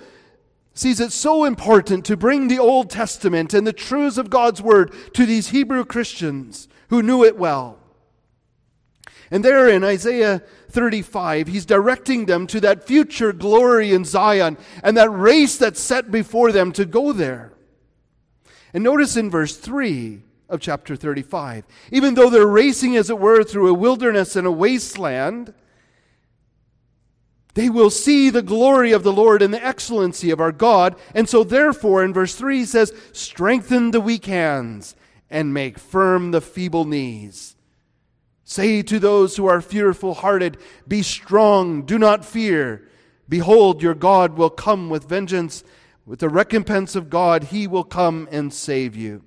sees 0.75 0.99
it 0.99 1.13
so 1.13 1.45
important 1.45 2.05
to 2.05 2.17
bring 2.17 2.49
the 2.49 2.59
Old 2.59 2.91
Testament 2.91 3.55
and 3.55 3.65
the 3.65 3.73
truths 3.73 4.19
of 4.19 4.29
God's 4.29 4.61
Word 4.61 4.93
to 5.15 5.25
these 5.25 5.51
Hebrew 5.51 5.85
Christians 5.85 6.69
who 6.89 7.01
knew 7.01 7.25
it 7.25 7.39
well. 7.39 7.79
And 9.31 9.45
there 9.45 9.69
in 9.69 9.85
Isaiah 9.85 10.43
35, 10.71 11.47
he's 11.49 11.67
directing 11.67 12.27
them 12.27 12.47
to 12.49 12.61
that 12.61 12.87
future 12.87 13.33
glory 13.33 13.93
in 13.93 14.05
Zion 14.05 14.57
and 14.83 14.97
that 14.97 15.11
race 15.11 15.57
that's 15.57 15.81
set 15.81 16.11
before 16.11 16.53
them 16.53 16.73
to 16.73 16.85
go 16.85 17.13
there. 17.13 17.53
And 18.73 18.83
notice 18.83 19.17
in 19.17 19.31
verse 19.31 19.57
3 19.57 20.23
of 20.49 20.61
chapter 20.61 20.97
35, 20.97 21.65
even 21.91 22.15
though 22.15 22.29
they're 22.29 22.47
racing, 22.47 22.97
as 22.97 23.09
it 23.09 23.19
were, 23.19 23.45
through 23.45 23.69
a 23.69 23.75
wilderness 23.75 24.37
and 24.37 24.47
a 24.47 24.53
wasteland, 24.53 25.55
they 27.55 27.71
will 27.71 27.91
see 27.91 28.31
the 28.31 28.43
glory 28.43 28.91
of 28.93 29.05
the 29.05 29.13
Lord 29.13 29.41
and 29.41 29.55
the 29.55 29.65
excellency 29.65 30.31
of 30.31 30.41
our 30.41 30.53
God. 30.53 30.97
And 31.15 31.29
so, 31.29 31.45
therefore, 31.45 32.05
in 32.05 32.13
verse 32.13 32.35
3, 32.35 32.59
he 32.59 32.65
says, 32.65 32.93
Strengthen 33.13 33.93
the 33.93 34.01
weak 34.01 34.27
hands 34.27 34.97
and 35.31 35.55
make 35.55 35.79
firm 35.79 36.33
the 36.33 36.41
feeble 36.41 36.85
knees. 36.85 37.54
Say 38.45 38.83
to 38.83 38.99
those 38.99 39.37
who 39.37 39.47
are 39.47 39.63
fearful 39.63 40.15
hearted, 40.15 40.59
Be 40.87 41.03
strong, 41.03 41.83
do 41.83 41.99
not 41.99 42.25
fear. 42.25 42.87
Behold, 43.29 43.83
your 43.83 43.95
God 43.95 44.37
will 44.37 44.51
come 44.51 44.91
with 44.91 45.09
vengeance. 45.09 45.65
With 46.05 46.19
the 46.19 46.29
recompense 46.29 46.95
of 46.95 47.09
God, 47.09 47.45
he 47.45 47.67
will 47.67 47.85
come 47.85 48.29
and 48.31 48.53
save 48.53 48.95
you. 48.95 49.23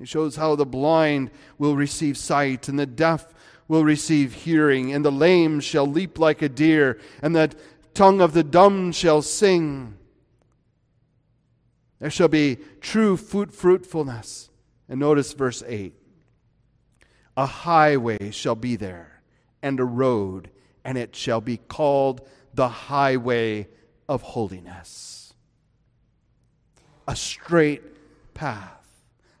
It 0.00 0.08
shows 0.08 0.36
how 0.36 0.54
the 0.54 0.64
blind 0.64 1.32
will 1.58 1.74
receive 1.74 2.16
sight, 2.16 2.68
and 2.68 2.78
the 2.78 2.86
deaf 2.86 3.34
will 3.66 3.84
receive 3.84 4.32
hearing, 4.32 4.92
and 4.92 5.04
the 5.04 5.12
lame 5.12 5.58
shall 5.58 5.86
leap 5.86 6.18
like 6.18 6.40
a 6.40 6.48
deer, 6.48 6.98
and 7.22 7.34
the 7.34 7.52
tongue 7.94 8.20
of 8.20 8.32
the 8.32 8.44
dumb 8.44 8.92
shall 8.92 9.22
sing. 9.22 9.96
There 11.98 12.10
shall 12.10 12.28
be 12.28 12.58
true 12.80 13.16
fruit 13.16 13.52
fruitfulness. 13.52 14.50
And 14.88 14.98
notice 14.98 15.32
verse 15.34 15.62
8 15.66 15.94
a 17.36 17.46
highway 17.46 18.30
shall 18.30 18.54
be 18.54 18.76
there, 18.76 19.22
and 19.62 19.80
a 19.80 19.84
road, 19.84 20.50
and 20.84 20.98
it 20.98 21.14
shall 21.14 21.40
be 21.40 21.56
called 21.56 22.26
the 22.54 22.68
highway 22.68 23.68
of 24.08 24.22
holiness. 24.22 25.32
A 27.06 27.14
straight 27.14 27.82
path, 28.34 28.86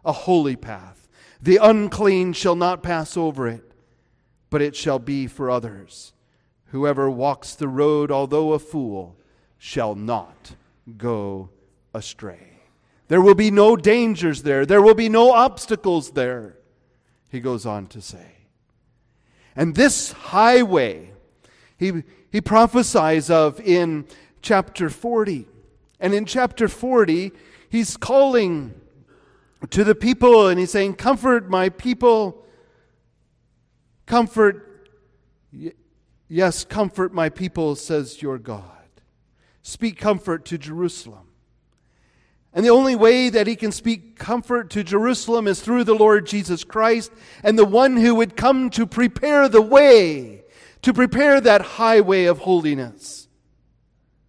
a 0.04 0.12
holy 0.12 0.56
path. 0.56 1.08
The 1.42 1.56
unclean 1.56 2.32
shall 2.32 2.56
not 2.56 2.82
pass 2.82 3.16
over 3.16 3.48
it, 3.48 3.72
but 4.50 4.62
it 4.62 4.76
shall 4.76 4.98
be 4.98 5.26
for 5.26 5.50
others. 5.50 6.12
Whoever 6.66 7.10
walks 7.10 7.54
the 7.54 7.68
road, 7.68 8.10
although 8.10 8.52
a 8.52 8.58
fool, 8.58 9.16
shall 9.58 9.94
not 9.94 10.54
go 10.96 11.50
astray. 11.92 12.60
There 13.08 13.20
will 13.20 13.34
be 13.34 13.50
no 13.50 13.74
dangers 13.74 14.42
there. 14.44 14.64
There 14.64 14.82
will 14.82 14.94
be 14.94 15.08
no 15.08 15.32
obstacles 15.32 16.12
there 16.12 16.59
he 17.30 17.40
goes 17.40 17.64
on 17.64 17.86
to 17.88 18.00
say. 18.00 18.36
And 19.56 19.74
this 19.74 20.12
highway, 20.12 21.12
he, 21.76 22.02
he 22.30 22.40
prophesies 22.40 23.30
of 23.30 23.60
in 23.60 24.06
chapter 24.42 24.90
40. 24.90 25.46
And 25.98 26.14
in 26.14 26.24
chapter 26.24 26.68
40, 26.68 27.32
he's 27.68 27.96
calling 27.96 28.74
to 29.68 29.84
the 29.84 29.94
people, 29.94 30.48
and 30.48 30.58
he's 30.58 30.70
saying, 30.70 30.94
Comfort 30.94 31.48
my 31.48 31.68
people. 31.68 32.44
Comfort, 34.06 34.88
yes, 36.28 36.64
comfort 36.64 37.12
my 37.12 37.28
people, 37.28 37.76
says 37.76 38.22
your 38.22 38.38
God. 38.38 38.64
Speak 39.62 39.98
comfort 39.98 40.44
to 40.46 40.58
Jerusalem. 40.58 41.29
And 42.52 42.64
the 42.64 42.70
only 42.70 42.96
way 42.96 43.28
that 43.28 43.46
he 43.46 43.54
can 43.54 43.70
speak 43.70 44.18
comfort 44.18 44.70
to 44.70 44.82
Jerusalem 44.82 45.46
is 45.46 45.60
through 45.60 45.84
the 45.84 45.94
Lord 45.94 46.26
Jesus 46.26 46.64
Christ 46.64 47.12
and 47.44 47.58
the 47.58 47.64
one 47.64 47.96
who 47.96 48.16
would 48.16 48.36
come 48.36 48.70
to 48.70 48.86
prepare 48.86 49.48
the 49.48 49.62
way, 49.62 50.42
to 50.82 50.92
prepare 50.92 51.40
that 51.40 51.62
highway 51.62 52.24
of 52.24 52.38
holiness. 52.38 53.28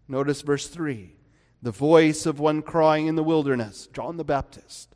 Notice 0.08 0.42
verse 0.42 0.68
3 0.68 1.16
the 1.64 1.72
voice 1.72 2.26
of 2.26 2.40
one 2.40 2.64
crying 2.64 3.06
in 3.06 3.16
the 3.16 3.24
wilderness, 3.24 3.88
John 3.94 4.18
the 4.18 4.24
Baptist. 4.24 4.96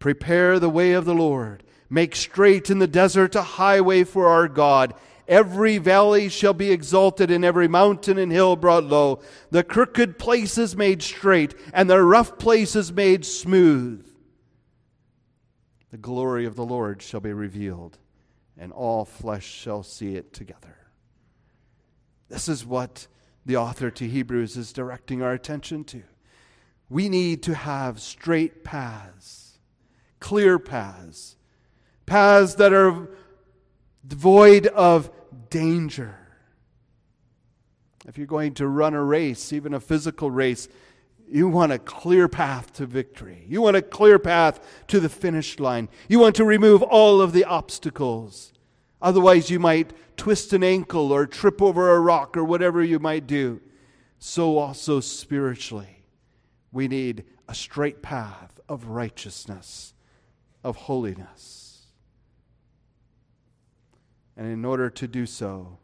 Prepare 0.00 0.58
the 0.58 0.68
way 0.68 0.92
of 0.92 1.04
the 1.04 1.14
Lord. 1.14 1.62
Make 1.88 2.16
straight 2.16 2.68
in 2.68 2.80
the 2.80 2.88
desert 2.88 3.36
a 3.36 3.42
highway 3.42 4.02
for 4.02 4.26
our 4.26 4.48
God. 4.48 4.94
Every 5.26 5.78
valley 5.78 6.28
shall 6.28 6.52
be 6.52 6.70
exalted, 6.70 7.30
and 7.30 7.44
every 7.44 7.68
mountain 7.68 8.18
and 8.18 8.30
hill 8.30 8.56
brought 8.56 8.84
low. 8.84 9.20
The 9.50 9.64
crooked 9.64 10.18
places 10.18 10.76
made 10.76 11.02
straight, 11.02 11.54
and 11.72 11.88
the 11.88 12.02
rough 12.02 12.38
places 12.38 12.92
made 12.92 13.24
smooth. 13.24 14.06
The 15.90 15.98
glory 15.98 16.44
of 16.44 16.56
the 16.56 16.64
Lord 16.64 17.00
shall 17.00 17.20
be 17.20 17.32
revealed, 17.32 17.98
and 18.58 18.72
all 18.72 19.04
flesh 19.04 19.46
shall 19.46 19.82
see 19.82 20.16
it 20.16 20.32
together. 20.32 20.76
This 22.28 22.48
is 22.48 22.66
what 22.66 23.06
the 23.46 23.56
author 23.56 23.90
to 23.90 24.08
Hebrews 24.08 24.56
is 24.56 24.72
directing 24.72 25.22
our 25.22 25.32
attention 25.32 25.84
to. 25.84 26.02
We 26.90 27.08
need 27.08 27.42
to 27.44 27.54
have 27.54 28.00
straight 28.00 28.64
paths, 28.64 29.58
clear 30.20 30.58
paths, 30.58 31.36
paths 32.06 32.56
that 32.56 32.72
are 32.72 33.08
devoid 34.06 34.66
of 34.66 35.10
danger. 35.50 36.16
If 38.06 38.18
you're 38.18 38.26
going 38.26 38.54
to 38.54 38.68
run 38.68 38.94
a 38.94 39.02
race, 39.02 39.52
even 39.52 39.72
a 39.72 39.80
physical 39.80 40.30
race, 40.30 40.68
you 41.26 41.48
want 41.48 41.72
a 41.72 41.78
clear 41.78 42.28
path 42.28 42.72
to 42.74 42.86
victory. 42.86 43.44
You 43.48 43.62
want 43.62 43.76
a 43.76 43.82
clear 43.82 44.18
path 44.18 44.60
to 44.88 45.00
the 45.00 45.08
finish 45.08 45.58
line. 45.58 45.88
You 46.08 46.18
want 46.18 46.36
to 46.36 46.44
remove 46.44 46.82
all 46.82 47.20
of 47.20 47.32
the 47.32 47.44
obstacles. 47.44 48.52
Otherwise, 49.00 49.50
you 49.50 49.58
might 49.58 49.92
twist 50.16 50.52
an 50.52 50.62
ankle 50.62 51.12
or 51.12 51.26
trip 51.26 51.62
over 51.62 51.94
a 51.94 52.00
rock 52.00 52.36
or 52.36 52.44
whatever 52.44 52.82
you 52.82 52.98
might 52.98 53.26
do. 53.26 53.60
So, 54.18 54.58
also 54.58 55.00
spiritually, 55.00 56.04
we 56.72 56.88
need 56.88 57.24
a 57.48 57.54
straight 57.54 58.02
path 58.02 58.60
of 58.68 58.86
righteousness, 58.86 59.94
of 60.62 60.76
holiness. 60.76 61.63
And 64.36 64.46
in 64.48 64.64
order 64.64 64.90
to 64.90 65.06
do 65.06 65.26
so, 65.26 65.78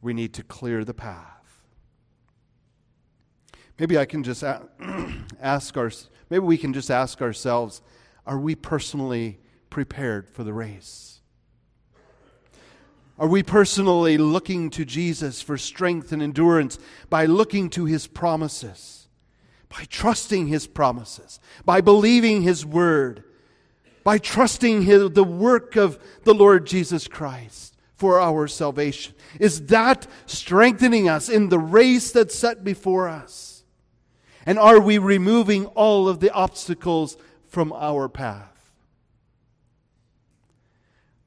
we 0.00 0.12
need 0.12 0.34
to 0.34 0.42
clear 0.42 0.84
the 0.84 0.94
path. 0.94 1.64
Maybe 3.78 3.96
I 3.96 4.04
can 4.04 4.24
just 4.24 4.42
ask 5.40 5.76
our, 5.76 5.90
maybe 6.30 6.44
we 6.44 6.58
can 6.58 6.72
just 6.72 6.90
ask 6.90 7.22
ourselves, 7.22 7.80
are 8.26 8.38
we 8.38 8.54
personally 8.54 9.38
prepared 9.70 10.28
for 10.28 10.42
the 10.42 10.52
race? 10.52 11.20
Are 13.18 13.28
we 13.28 13.42
personally 13.42 14.18
looking 14.18 14.70
to 14.70 14.84
Jesus 14.84 15.42
for 15.42 15.56
strength 15.56 16.12
and 16.12 16.22
endurance 16.22 16.78
by 17.10 17.26
looking 17.26 17.68
to 17.70 17.84
his 17.84 18.06
promises, 18.06 19.08
by 19.68 19.84
trusting 19.88 20.46
his 20.46 20.66
promises, 20.66 21.40
by 21.64 21.80
believing 21.80 22.42
his 22.42 22.64
word, 22.64 23.24
by 24.04 24.18
trusting 24.18 24.82
his, 24.82 25.10
the 25.10 25.24
work 25.24 25.76
of 25.76 25.98
the 26.24 26.34
Lord 26.34 26.66
Jesus 26.66 27.08
Christ 27.08 27.67
for 27.98 28.20
our 28.20 28.46
salvation? 28.46 29.12
Is 29.40 29.66
that 29.66 30.06
strengthening 30.24 31.08
us 31.08 31.28
in 31.28 31.48
the 31.48 31.58
race 31.58 32.12
that's 32.12 32.38
set 32.38 32.62
before 32.62 33.08
us? 33.08 33.64
And 34.46 34.58
are 34.58 34.80
we 34.80 34.98
removing 34.98 35.66
all 35.66 36.08
of 36.08 36.20
the 36.20 36.30
obstacles 36.30 37.18
from 37.48 37.72
our 37.72 38.08
path? 38.08 38.54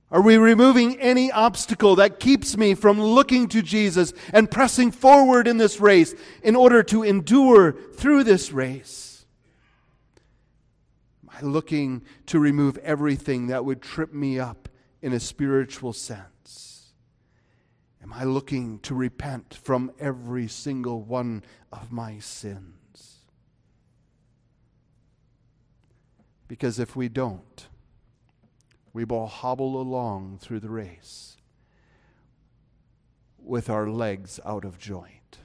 Are 0.10 0.22
we 0.22 0.38
removing 0.38 1.00
any 1.00 1.30
obstacle 1.32 1.98
that 1.98 2.20
keeps 2.20 2.58
me 2.58 2.74
from 2.74 3.02
looking 3.02 3.48
to 3.50 3.62
Jesus 3.62 4.14
and 4.34 4.50
pressing 4.50 4.92
forward 4.92 5.48
in 5.48 5.58
this 5.58 5.80
race 5.80 6.16
in 6.42 6.56
order 6.56 6.84
to 6.84 7.04
endure 7.04 7.74
through 7.74 8.24
this 8.24 8.52
race? 8.52 9.26
Am 11.24 11.30
I 11.38 11.46
looking 11.46 12.04
to 12.28 12.40
remove 12.40 12.78
everything 12.80 13.48
that 13.48 13.66
would 13.66 13.82
trip 13.82 14.14
me 14.14 14.40
up 14.40 14.70
in 15.02 15.12
a 15.14 15.20
spiritual 15.20 15.94
sense? 15.94 16.31
Am 18.04 18.14
I 18.14 18.24
looking 18.24 18.80
to 18.80 18.96
repent 18.96 19.54
from 19.54 19.92
every 20.00 20.48
single 20.48 21.02
one 21.04 21.44
of 21.72 21.92
my 21.92 22.20
sins? 22.20 23.20
Because 26.48 26.80
if 26.80 26.96
we 26.96 27.08
don't, 27.08 27.68
we 28.92 29.06
will 29.06 29.28
hobble 29.28 29.80
along 29.80 30.40
through 30.42 30.60
the 30.60 30.70
race 30.70 31.38
with 33.38 33.70
our 33.70 33.88
legs 33.88 34.40
out 34.46 34.66
of 34.66 34.78
joint. 34.78 35.38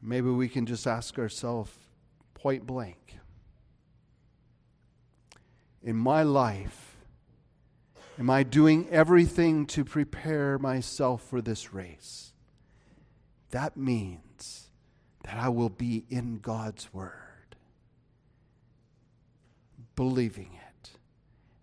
Maybe 0.00 0.28
we 0.28 0.48
can 0.48 0.66
just 0.66 0.86
ask 0.86 1.18
ourselves 1.18 1.70
point 2.42 2.66
blank 2.66 3.16
In 5.80 5.96
my 5.96 6.24
life, 6.24 6.96
am 8.18 8.28
I 8.30 8.42
doing 8.42 8.88
everything 8.90 9.66
to 9.66 9.84
prepare 9.84 10.58
myself 10.58 11.22
for 11.22 11.40
this 11.40 11.72
race? 11.72 12.32
that 13.52 13.76
means 13.76 14.70
that 15.24 15.36
I 15.36 15.48
will 15.50 15.68
be 15.68 16.04
in 16.08 16.38
God's 16.38 16.92
Word, 16.92 17.54
believing 19.94 20.58
it. 20.70 20.90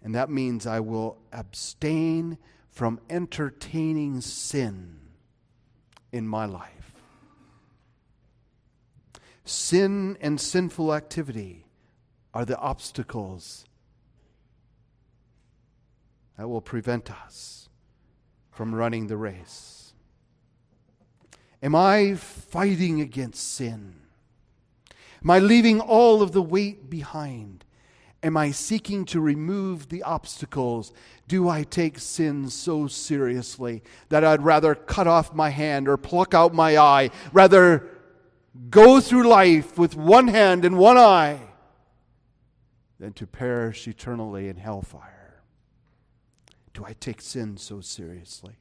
And 0.02 0.16
that 0.16 0.30
means 0.30 0.66
I 0.66 0.80
will 0.80 1.18
abstain 1.34 2.38
from 2.70 3.00
entertaining 3.10 4.22
sin 4.22 5.00
in 6.12 6.28
my 6.28 6.46
life. 6.46 6.79
Sin 9.50 10.16
and 10.22 10.40
sinful 10.40 10.94
activity 10.94 11.66
are 12.36 12.46
the 12.46 12.60
obstacles 12.60 13.66
that 16.38 16.48
will 16.48 16.62
prevent 16.62 17.10
us 17.10 17.68
from 18.52 18.76
running 18.76 19.08
the 19.08 19.18
race. 19.18 19.94
Am 21.64 21.74
I 21.74 22.14
fighting 22.14 23.02
against 23.02 23.56
sin? 23.56 23.96
Am 25.24 25.32
I 25.32 25.40
leaving 25.40 25.82
all 25.82 26.22
of 26.22 26.32
the 26.32 26.44
weight 26.44 26.88
behind? 26.88 27.66
Am 28.22 28.38
I 28.38 28.52
seeking 28.52 29.04
to 29.06 29.20
remove 29.20 29.90
the 29.90 30.04
obstacles? 30.04 30.94
Do 31.28 31.50
I 31.50 31.64
take 31.64 31.98
sin 31.98 32.52
so 32.52 32.86
seriously 32.86 33.82
that 34.10 34.24
I'd 34.24 34.44
rather 34.44 34.76
cut 34.76 35.08
off 35.08 35.34
my 35.34 35.50
hand 35.50 35.90
or 35.90 35.98
pluck 35.98 36.36
out 36.36 36.54
my 36.54 36.78
eye, 36.78 37.10
rather 37.34 37.90
go 38.70 39.00
through 39.00 39.28
life 39.28 39.78
with 39.78 39.96
one 39.96 40.28
hand 40.28 40.66
and 40.66 40.78
one 40.78 40.98
eye 40.98 41.40
than 43.00 43.14
to 43.14 43.28
perish 43.28 43.88
eternally 43.88 44.48
in 44.48 44.58
hellfire? 44.58 45.42
Do 46.74 46.86
I 46.86 46.94
take 46.94 47.22
sin 47.22 47.58
so 47.58 47.82
seriously? 47.82 48.56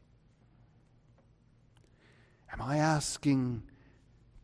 Am 2.53 2.63
I 2.63 2.79
asking 2.79 3.63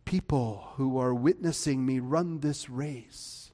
people 0.05 0.69
who 0.77 0.99
are 0.99 1.15
witnessing 1.15 1.85
me 1.85 1.99
run 1.99 2.41
this 2.41 2.69
race? 2.69 3.53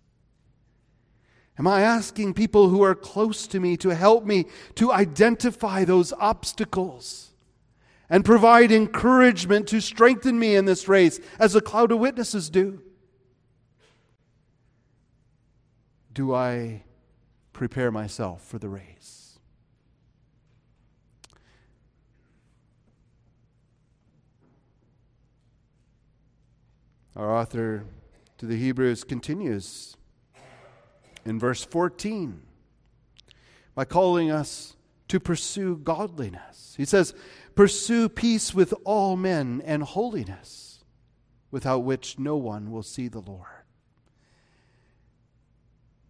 Am 1.59 1.67
I 1.67 1.83
asking 1.83 2.35
people 2.35 2.69
who 2.69 2.83
are 2.83 2.95
close 2.95 3.47
to 3.49 3.61
me 3.61 3.77
to 3.79 3.95
help 3.95 4.25
me 4.25 4.47
to 4.77 4.93
identify 4.93 5.85
those 5.85 6.13
obstacles 6.15 7.30
and 8.11 8.25
provide 8.25 8.73
encouragement 8.73 9.69
to 9.69 9.81
strengthen 9.81 10.39
me 10.39 10.57
in 10.57 10.65
this 10.65 10.89
race 10.89 11.21
as 11.39 11.55
a 11.55 11.61
cloud 11.61 11.93
of 11.93 12.01
witnesses 12.01 12.51
do? 12.51 12.83
Do 16.13 16.35
I 16.35 16.83
prepare 17.53 17.93
myself 17.93 18.45
for 18.45 18.59
the 18.59 18.69
race? 18.69 19.39
Our 27.15 27.33
author 27.37 27.85
to 28.39 28.47
the 28.47 28.57
Hebrews 28.57 29.05
continues 29.05 29.97
in 31.25 31.39
verse 31.39 31.65
14 31.65 32.41
by 33.75 33.85
calling 33.85 34.31
us 34.31 34.77
to 35.09 35.21
pursue 35.21 35.77
godliness. 35.77 36.75
He 36.77 36.85
says, 36.85 37.15
Pursue 37.61 38.09
peace 38.09 38.55
with 38.55 38.73
all 38.87 39.19
men 39.19 39.63
and 39.67 39.83
holiness, 39.83 40.83
without 41.51 41.81
which 41.81 42.19
no 42.19 42.35
one 42.39 42.71
will 42.71 42.83
see 42.83 43.07
the 43.07 43.21
Lord. 43.21 43.67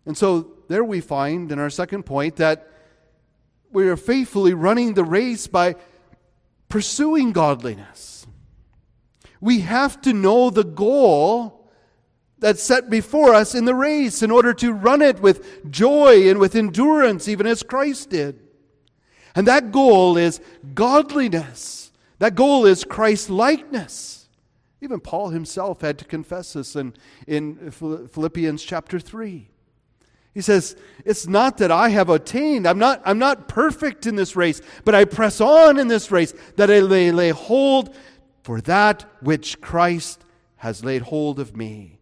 And 0.06 0.16
so 0.16 0.52
there 0.68 0.84
we 0.84 1.00
find 1.00 1.50
in 1.50 1.58
our 1.58 1.68
second 1.68 2.04
point 2.04 2.36
that 2.36 2.68
we 3.72 3.88
are 3.88 3.96
faithfully 3.96 4.54
running 4.54 4.94
the 4.94 5.02
race 5.02 5.48
by 5.48 5.74
pursuing 6.68 7.32
godliness. 7.32 8.28
We 9.40 9.62
have 9.62 10.00
to 10.02 10.12
know 10.12 10.50
the 10.50 10.62
goal 10.62 11.68
that's 12.38 12.62
set 12.62 12.88
before 12.88 13.34
us 13.34 13.56
in 13.56 13.64
the 13.64 13.74
race 13.74 14.22
in 14.22 14.30
order 14.30 14.54
to 14.54 14.72
run 14.72 15.02
it 15.02 15.18
with 15.18 15.68
joy 15.68 16.30
and 16.30 16.38
with 16.38 16.54
endurance, 16.54 17.26
even 17.26 17.48
as 17.48 17.64
Christ 17.64 18.10
did. 18.10 18.38
And 19.34 19.46
that 19.46 19.72
goal 19.72 20.16
is 20.16 20.40
godliness. 20.74 21.92
That 22.18 22.34
goal 22.34 22.66
is 22.66 22.84
Christ 22.84 23.30
likeness. 23.30 24.28
Even 24.80 25.00
Paul 25.00 25.30
himself 25.30 25.82
had 25.82 25.98
to 25.98 26.04
confess 26.04 26.54
this 26.54 26.74
in, 26.74 26.94
in 27.26 27.70
Philippians 27.70 28.62
chapter 28.62 28.98
3. 28.98 29.48
He 30.32 30.40
says, 30.40 30.76
It's 31.04 31.26
not 31.26 31.58
that 31.58 31.70
I 31.70 31.88
have 31.90 32.08
attained. 32.08 32.66
I'm 32.66 32.78
not, 32.78 33.02
I'm 33.04 33.18
not 33.18 33.48
perfect 33.48 34.06
in 34.06 34.16
this 34.16 34.36
race, 34.36 34.62
but 34.84 34.94
I 34.94 35.04
press 35.04 35.40
on 35.40 35.78
in 35.78 35.88
this 35.88 36.10
race 36.10 36.32
that 36.56 36.70
I 36.70 36.80
may 36.80 37.10
lay 37.10 37.30
hold 37.30 37.94
for 38.42 38.60
that 38.62 39.04
which 39.20 39.60
Christ 39.60 40.24
has 40.56 40.84
laid 40.84 41.02
hold 41.02 41.40
of 41.40 41.56
me. 41.56 41.98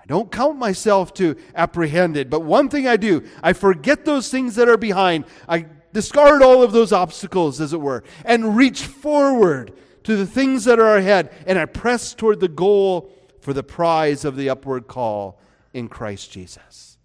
I 0.00 0.06
don't 0.06 0.32
count 0.32 0.58
myself 0.58 1.14
to 1.14 1.36
apprehended, 1.54 2.28
but 2.28 2.40
one 2.40 2.68
thing 2.68 2.88
I 2.88 2.96
do, 2.96 3.24
I 3.42 3.52
forget 3.52 4.04
those 4.04 4.30
things 4.30 4.56
that 4.56 4.68
are 4.68 4.76
behind. 4.76 5.24
I 5.48 5.66
discard 5.92 6.42
all 6.42 6.62
of 6.62 6.72
those 6.72 6.92
obstacles, 6.92 7.60
as 7.60 7.72
it 7.72 7.80
were, 7.80 8.02
and 8.24 8.56
reach 8.56 8.82
forward 8.82 9.72
to 10.04 10.16
the 10.16 10.26
things 10.26 10.64
that 10.64 10.80
are 10.80 10.96
ahead, 10.96 11.32
and 11.46 11.58
I 11.58 11.66
press 11.66 12.14
toward 12.14 12.40
the 12.40 12.48
goal 12.48 13.10
for 13.40 13.52
the 13.52 13.62
prize 13.62 14.24
of 14.24 14.36
the 14.36 14.50
upward 14.50 14.86
call 14.86 15.38
in 15.72 15.88
Christ 15.88 16.30
Jesus. 16.30 16.98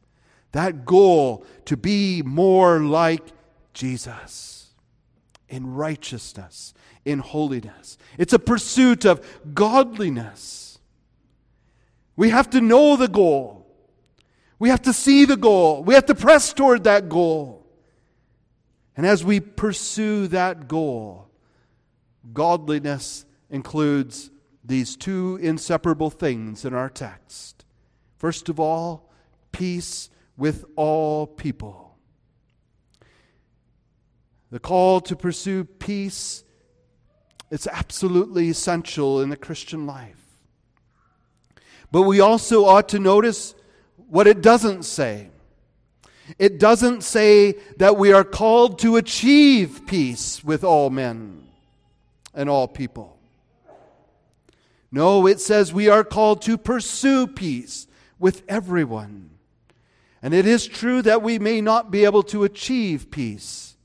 That 0.51 0.85
goal 0.85 1.45
to 1.65 1.77
be 1.77 2.21
more 2.23 2.79
like 2.79 3.21
Jesus 3.73 4.71
in 5.49 5.75
righteousness, 5.75 6.73
in 7.05 7.19
holiness. 7.19 7.97
It's 8.17 8.33
a 8.33 8.39
pursuit 8.39 9.05
of 9.05 9.25
godliness. 9.53 10.79
We 12.15 12.29
have 12.31 12.49
to 12.51 12.61
know 12.61 12.95
the 12.95 13.07
goal. 13.07 13.67
We 14.59 14.69
have 14.69 14.81
to 14.83 14.93
see 14.93 15.25
the 15.25 15.37
goal. 15.37 15.83
We 15.83 15.93
have 15.93 16.07
to 16.07 16.15
press 16.15 16.51
toward 16.53 16.85
that 16.85 17.09
goal. 17.09 17.66
And 18.97 19.05
as 19.05 19.23
we 19.23 19.39
pursue 19.39 20.27
that 20.27 20.67
goal, 20.67 21.29
godliness 22.33 23.25
includes 23.49 24.31
these 24.65 24.97
two 24.97 25.37
inseparable 25.41 26.09
things 26.09 26.65
in 26.65 26.73
our 26.73 26.89
text. 26.89 27.63
First 28.17 28.49
of 28.49 28.59
all, 28.59 29.09
peace 29.51 30.09
with 30.35 30.65
all 30.75 31.27
people. 31.27 31.95
The 34.49 34.59
call 34.59 34.99
to 35.01 35.15
pursue 35.15 35.63
peace 35.63 36.43
it's 37.49 37.67
absolutely 37.67 38.49
essential 38.49 39.21
in 39.21 39.29
the 39.29 39.37
Christian 39.37 39.85
life. 39.85 40.21
But 41.91 42.01
we 42.01 42.19
also 42.19 42.65
ought 42.65 42.89
to 42.89 42.99
notice 42.99 43.55
what 43.95 44.27
it 44.27 44.41
doesn't 44.41 44.83
say. 44.83 45.29
It 46.37 46.59
doesn't 46.59 47.03
say 47.03 47.53
that 47.77 47.97
we 47.97 48.11
are 48.11 48.23
called 48.23 48.79
to 48.79 48.97
achieve 48.97 49.81
peace 49.87 50.43
with 50.43 50.63
all 50.63 50.89
men 50.89 51.47
and 52.33 52.49
all 52.49 52.67
people. 52.67 53.17
No, 54.91 55.27
it 55.27 55.39
says 55.39 55.73
we 55.73 55.89
are 55.89 56.03
called 56.03 56.41
to 56.43 56.57
pursue 56.57 57.27
peace 57.27 57.87
with 58.19 58.43
everyone. 58.47 59.31
And 60.21 60.33
it 60.33 60.45
is 60.45 60.65
true 60.65 61.01
that 61.03 61.21
we 61.21 61.39
may 61.39 61.61
not 61.61 61.91
be 61.91 62.05
able 62.05 62.23
to 62.23 62.43
achieve 62.43 63.11
peace, 63.11 63.75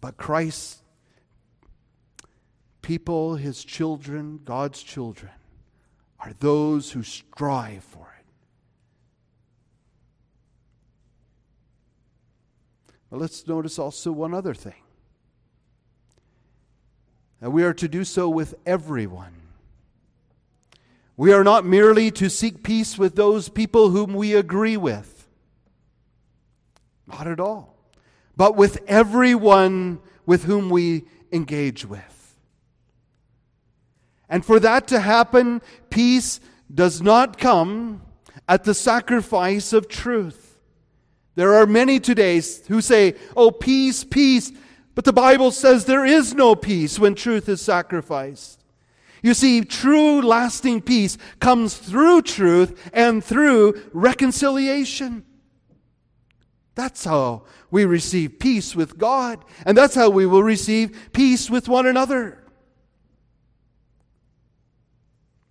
but 0.00 0.16
Christ's 0.16 0.82
people, 2.82 3.36
his 3.36 3.62
children, 3.62 4.40
God's 4.44 4.82
children, 4.82 5.32
are 6.18 6.32
those 6.38 6.92
who 6.92 7.02
strive 7.02 7.84
for 7.84 8.09
But 13.10 13.20
let's 13.20 13.46
notice 13.46 13.78
also 13.78 14.12
one 14.12 14.32
other 14.32 14.54
thing 14.54 14.82
that 17.40 17.50
we 17.50 17.64
are 17.64 17.74
to 17.74 17.88
do 17.88 18.04
so 18.04 18.28
with 18.28 18.54
everyone. 18.64 19.34
We 21.16 21.32
are 21.32 21.44
not 21.44 21.66
merely 21.66 22.10
to 22.12 22.30
seek 22.30 22.62
peace 22.62 22.96
with 22.96 23.16
those 23.16 23.48
people 23.48 23.90
whom 23.90 24.14
we 24.14 24.34
agree 24.34 24.76
with. 24.76 25.28
Not 27.06 27.26
at 27.26 27.40
all. 27.40 27.76
But 28.36 28.56
with 28.56 28.78
everyone 28.86 29.98
with 30.24 30.44
whom 30.44 30.70
we 30.70 31.04
engage 31.32 31.84
with. 31.84 32.36
And 34.28 34.44
for 34.44 34.60
that 34.60 34.86
to 34.88 35.00
happen, 35.00 35.60
peace 35.90 36.40
does 36.72 37.02
not 37.02 37.36
come 37.36 38.02
at 38.48 38.64
the 38.64 38.74
sacrifice 38.74 39.72
of 39.72 39.88
truth. 39.88 40.39
There 41.34 41.54
are 41.54 41.66
many 41.66 42.00
today 42.00 42.42
who 42.68 42.80
say, 42.80 43.14
Oh, 43.36 43.50
peace, 43.50 44.04
peace. 44.04 44.52
But 44.94 45.04
the 45.04 45.12
Bible 45.12 45.50
says 45.50 45.84
there 45.84 46.04
is 46.04 46.34
no 46.34 46.54
peace 46.54 46.98
when 46.98 47.14
truth 47.14 47.48
is 47.48 47.62
sacrificed. 47.62 48.62
You 49.22 49.34
see, 49.34 49.62
true 49.62 50.20
lasting 50.20 50.82
peace 50.82 51.16
comes 51.40 51.76
through 51.76 52.22
truth 52.22 52.90
and 52.92 53.22
through 53.22 53.80
reconciliation. 53.92 55.24
That's 56.74 57.04
how 57.04 57.44
we 57.70 57.84
receive 57.84 58.38
peace 58.38 58.74
with 58.74 58.96
God, 58.96 59.44
and 59.66 59.76
that's 59.76 59.94
how 59.94 60.08
we 60.08 60.26
will 60.26 60.42
receive 60.42 61.10
peace 61.12 61.50
with 61.50 61.68
one 61.68 61.86
another. 61.86 62.38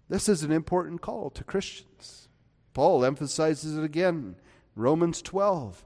This 0.10 0.28
is 0.28 0.42
an 0.42 0.52
important 0.52 1.02
call 1.02 1.30
to 1.32 1.44
Christians. 1.44 2.28
Paul 2.74 3.06
emphasizes 3.06 3.78
it 3.78 3.84
again 3.84 4.36
Romans 4.80 5.22
12. 5.22 5.86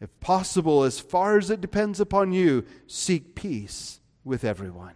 If 0.00 0.20
possible, 0.20 0.82
as 0.82 1.00
far 1.00 1.38
as 1.38 1.50
it 1.50 1.60
depends 1.60 1.98
upon 1.98 2.32
you, 2.32 2.64
seek 2.86 3.34
peace 3.34 4.00
with 4.24 4.44
everyone. 4.44 4.94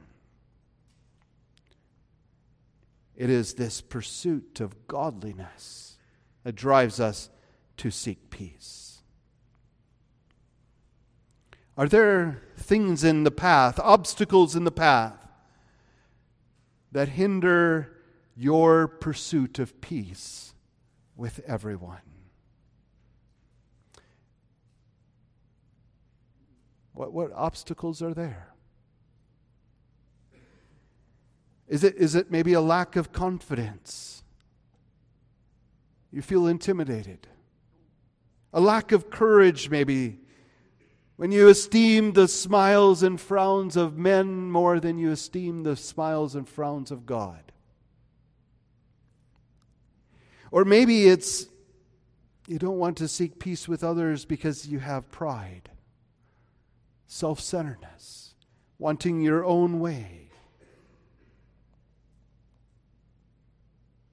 It 3.17 3.31
is 3.31 3.55
this 3.55 3.81
pursuit 3.81 4.61
of 4.61 4.87
godliness 4.87 5.97
that 6.45 6.55
drives 6.55 7.01
us 7.01 7.31
to 7.79 7.91
seek 7.91 8.31
peace. 8.31 8.99
Are 11.79 11.89
there 11.89 12.43
things 12.57 13.05
in 13.05 13.25
the 13.25 13.31
path, 13.31 13.81
obstacles 13.81 14.57
in 14.57 14.65
the 14.65 14.71
path, 14.71 15.29
that 16.93 17.11
hinder 17.11 17.97
your 18.35 18.89
pursuit 18.89 19.59
of 19.59 19.81
peace 19.81 20.55
with 21.17 21.41
everyone? 21.47 22.16
What, 26.97 27.13
what 27.13 27.31
obstacles 27.35 28.01
are 28.01 28.15
there? 28.15 28.49
Is 31.69 31.85
it, 31.85 31.95
is 31.97 32.15
it 32.15 32.31
maybe 32.31 32.55
a 32.55 32.61
lack 32.61 32.97
of 32.97 33.13
confidence? 33.13 34.25
You 36.11 36.23
feel 36.23 36.47
intimidated. 36.47 37.27
A 38.55 38.61
lack 38.61 38.93
of 38.93 39.11
courage, 39.11 39.69
maybe, 39.69 40.21
when 41.17 41.33
you 41.33 41.49
esteem 41.49 42.15
the 42.15 42.29
smiles 42.29 43.03
and 43.03 43.21
frowns 43.21 43.77
of 43.77 43.99
men 43.99 44.51
more 44.51 44.81
than 44.81 44.99
you 44.99 45.11
esteem 45.11 45.65
the 45.65 45.77
smiles 45.77 46.35
and 46.35 46.49
frowns 46.49 46.91
of 46.91 47.05
God. 47.05 47.53
Or 50.51 50.65
maybe 50.65 51.09
it's 51.09 51.47
you 52.47 52.59
don't 52.59 52.79
want 52.79 52.97
to 52.99 53.09
seek 53.09 53.39
peace 53.39 53.69
with 53.69 53.85
others 53.85 54.25
because 54.25 54.67
you 54.67 54.79
have 54.79 55.11
pride 55.11 55.69
self 57.07 57.41
centeredness, 57.41 58.35
wanting 58.79 59.21
your 59.21 59.45
own 59.45 59.81
way. 59.81 60.31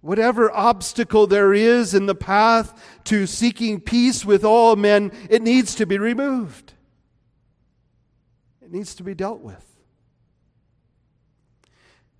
Whatever 0.02 0.52
obstacle 0.52 1.28
there 1.28 1.54
is 1.54 1.94
in 1.94 2.08
the 2.08 2.16
path 2.16 3.02
to 3.06 3.26
seeking 3.26 3.80
peace 3.80 4.26
with 4.26 4.44
all 4.44 4.76
men, 4.76 5.14
it 5.30 5.42
needs 5.42 5.76
to 5.76 5.86
be 5.86 5.98
removed. 5.98 6.74
It 8.62 8.70
needs 8.70 8.96
to 8.96 9.04
be 9.04 9.14
dealt 9.14 9.40
with. 9.40 9.66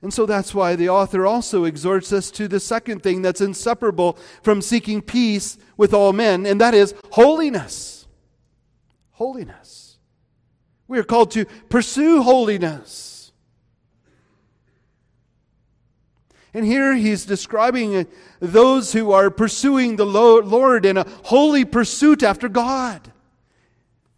And 0.02 0.14
so 0.14 0.26
that's 0.26 0.54
why 0.54 0.76
the 0.78 0.90
author 0.90 1.26
also 1.26 1.64
exhorts 1.66 2.14
us 2.14 2.32
to 2.32 2.48
the 2.48 2.60
second 2.60 3.04
thing 3.04 3.22
that's 3.22 3.42
inseparable 3.42 4.18
from 4.44 4.62
seeking 4.62 5.02
peace 5.02 5.58
with 5.76 5.94
all 5.94 6.14
men, 6.14 6.46
and 6.46 6.60
that 6.62 6.74
is 6.74 6.94
holiness. 7.12 8.06
Holiness. 9.12 9.83
We 10.88 11.00
are 11.00 11.04
called 11.04 11.32
to 11.32 11.46
pursue 11.70 12.22
holiness. 12.22 13.32
And 16.54 16.66
here 16.66 16.94
he's 16.94 17.26
describing 17.26 18.06
those 18.40 18.94
who 18.94 19.12
are 19.12 19.32
pursuing 19.32 19.96
the 19.96 20.06
Lord 20.06 20.86
in 20.86 20.98
a 20.98 21.08
holy 21.24 21.66
pursuit 21.66 22.22
after 22.22 22.48
God. 22.48 23.12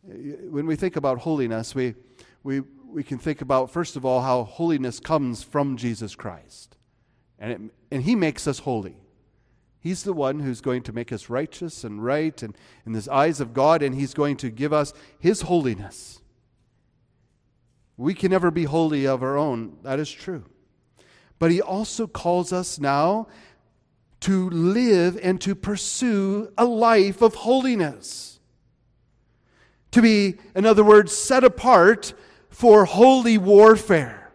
When 0.03 0.65
we 0.65 0.75
think 0.75 0.97
about 0.97 1.19
holiness, 1.19 1.73
we, 1.73 1.95
we, 2.43 2.59
we 2.59 3.03
can 3.03 3.17
think 3.17 3.41
about, 3.41 3.71
first 3.71 3.95
of 3.95 4.05
all, 4.05 4.21
how 4.21 4.43
holiness 4.43 4.99
comes 4.99 5.43
from 5.43 5.77
Jesus 5.77 6.13
Christ. 6.13 6.75
And, 7.39 7.51
it, 7.51 7.61
and 7.89 8.03
he 8.03 8.15
makes 8.15 8.47
us 8.47 8.59
holy. 8.59 8.97
He's 9.85 10.01
the 10.01 10.13
one 10.13 10.39
who's 10.39 10.61
going 10.61 10.81
to 10.81 10.93
make 10.93 11.13
us 11.13 11.29
righteous 11.29 11.83
and 11.83 12.03
right 12.03 12.41
and 12.41 12.57
in 12.87 12.93
the 12.93 13.07
eyes 13.11 13.39
of 13.39 13.53
God, 13.53 13.83
and 13.83 13.93
He's 13.93 14.15
going 14.15 14.35
to 14.37 14.49
give 14.49 14.73
us 14.73 14.93
His 15.19 15.41
holiness. 15.41 16.21
We 17.97 18.13
can 18.13 18.31
never 18.31 18.51
be 18.51 18.65
holy 18.65 19.07
of 19.07 19.23
our 19.23 19.37
own. 19.37 19.77
That 19.83 19.99
is 19.99 20.11
true. 20.11 20.43
But 21.39 21.51
He 21.51 21.61
also 21.61 22.07
calls 22.07 22.51
us 22.51 22.79
now 22.79 23.27
to 24.21 24.49
live 24.49 25.19
and 25.21 25.39
to 25.41 25.53
pursue 25.53 26.51
a 26.57 26.65
life 26.65 27.21
of 27.21 27.35
holiness. 27.35 28.39
To 29.91 30.01
be, 30.01 30.35
in 30.55 30.65
other 30.65 30.83
words, 30.83 31.15
set 31.15 31.43
apart 31.43 32.13
for 32.49 32.85
holy 32.85 33.37
warfare. 33.37 34.31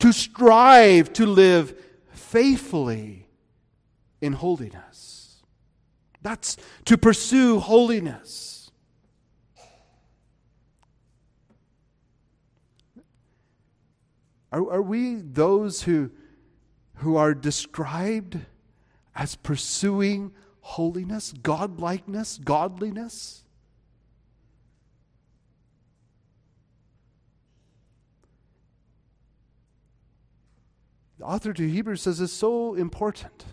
To 0.00 0.12
strive 0.12 1.12
to 1.14 1.26
live 1.26 1.74
faithfully 2.12 3.26
in 4.20 4.34
holiness. 4.34 5.42
That's 6.22 6.56
to 6.84 6.98
pursue 6.98 7.58
holiness. 7.58 8.59
Are, 14.52 14.70
are 14.70 14.82
we 14.82 15.16
those 15.16 15.82
who, 15.82 16.10
who 16.96 17.16
are 17.16 17.34
described 17.34 18.38
as 19.14 19.36
pursuing 19.36 20.32
holiness, 20.60 21.32
godlikeness, 21.32 22.42
godliness? 22.44 23.44
the 31.20 31.26
author 31.26 31.52
to 31.52 31.68
Hebrews 31.68 32.00
says 32.00 32.18
is 32.18 32.32
so 32.32 32.74
important. 32.74 33.44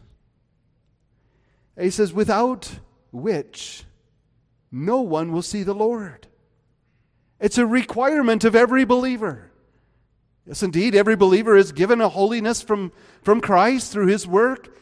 He 1.78 1.90
says, 1.90 2.14
without 2.14 2.80
which 3.12 3.84
no 4.72 5.02
one 5.02 5.34
will 5.34 5.42
see 5.42 5.64
the 5.64 5.76
Lord. 5.76 6.28
It's 7.42 7.58
a 7.58 7.66
requirement 7.66 8.46
of 8.46 8.56
every 8.56 8.86
believer. 8.86 9.52
Yes, 10.48 10.64
indeed, 10.64 10.96
every 10.96 11.18
believer 11.18 11.58
is 11.58 11.74
given 11.74 12.00
a 12.00 12.08
holiness 12.08 12.62
from, 12.62 12.94
from 13.22 13.42
Christ 13.42 13.92
through 13.92 14.08
his 14.08 14.26
work. 14.26 14.74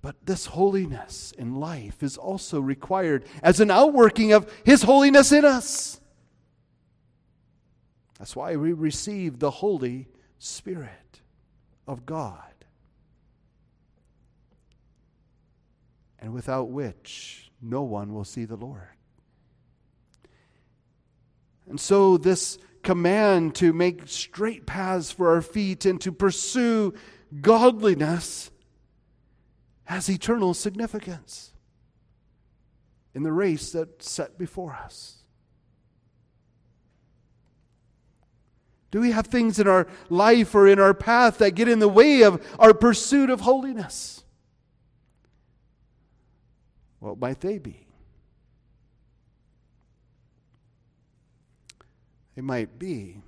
But 0.00 0.24
this 0.24 0.46
holiness 0.46 1.34
in 1.36 1.56
life 1.56 2.02
is 2.02 2.16
also 2.16 2.60
required 2.60 3.26
as 3.42 3.60
an 3.60 3.70
outworking 3.70 4.32
of 4.32 4.50
his 4.64 4.82
holiness 4.82 5.32
in 5.32 5.44
us. 5.44 6.00
That's 8.18 8.34
why 8.34 8.56
we 8.56 8.72
receive 8.72 9.38
the 9.38 9.50
Holy 9.50 10.08
Spirit 10.38 11.20
of 11.86 12.06
God, 12.06 12.38
and 16.18 16.32
without 16.32 16.68
which 16.68 17.50
no 17.60 17.82
one 17.82 18.14
will 18.14 18.24
see 18.24 18.46
the 18.46 18.56
Lord. 18.56 18.88
And 21.68 21.78
so, 21.78 22.16
this 22.16 22.58
command 22.82 23.54
to 23.56 23.72
make 23.72 24.02
straight 24.06 24.66
paths 24.66 25.10
for 25.10 25.34
our 25.34 25.42
feet 25.42 25.84
and 25.84 26.00
to 26.00 26.12
pursue 26.12 26.94
godliness 27.40 28.50
has 29.84 30.08
eternal 30.08 30.54
significance 30.54 31.52
in 33.14 33.22
the 33.22 33.32
race 33.32 33.72
that's 33.72 34.10
set 34.10 34.38
before 34.38 34.72
us. 34.72 35.16
Do 38.90 39.00
we 39.00 39.12
have 39.12 39.26
things 39.26 39.58
in 39.58 39.68
our 39.68 39.86
life 40.08 40.54
or 40.54 40.66
in 40.66 40.80
our 40.80 40.94
path 40.94 41.38
that 41.38 41.52
get 41.52 41.68
in 41.68 41.78
the 41.78 41.88
way 41.88 42.22
of 42.22 42.44
our 42.58 42.74
pursuit 42.74 43.30
of 43.30 43.40
holiness? 43.40 44.24
What 46.98 47.18
might 47.18 47.40
they 47.40 47.58
be? 47.58 47.86
It 52.40 52.44
might 52.44 52.78
be 52.78 53.20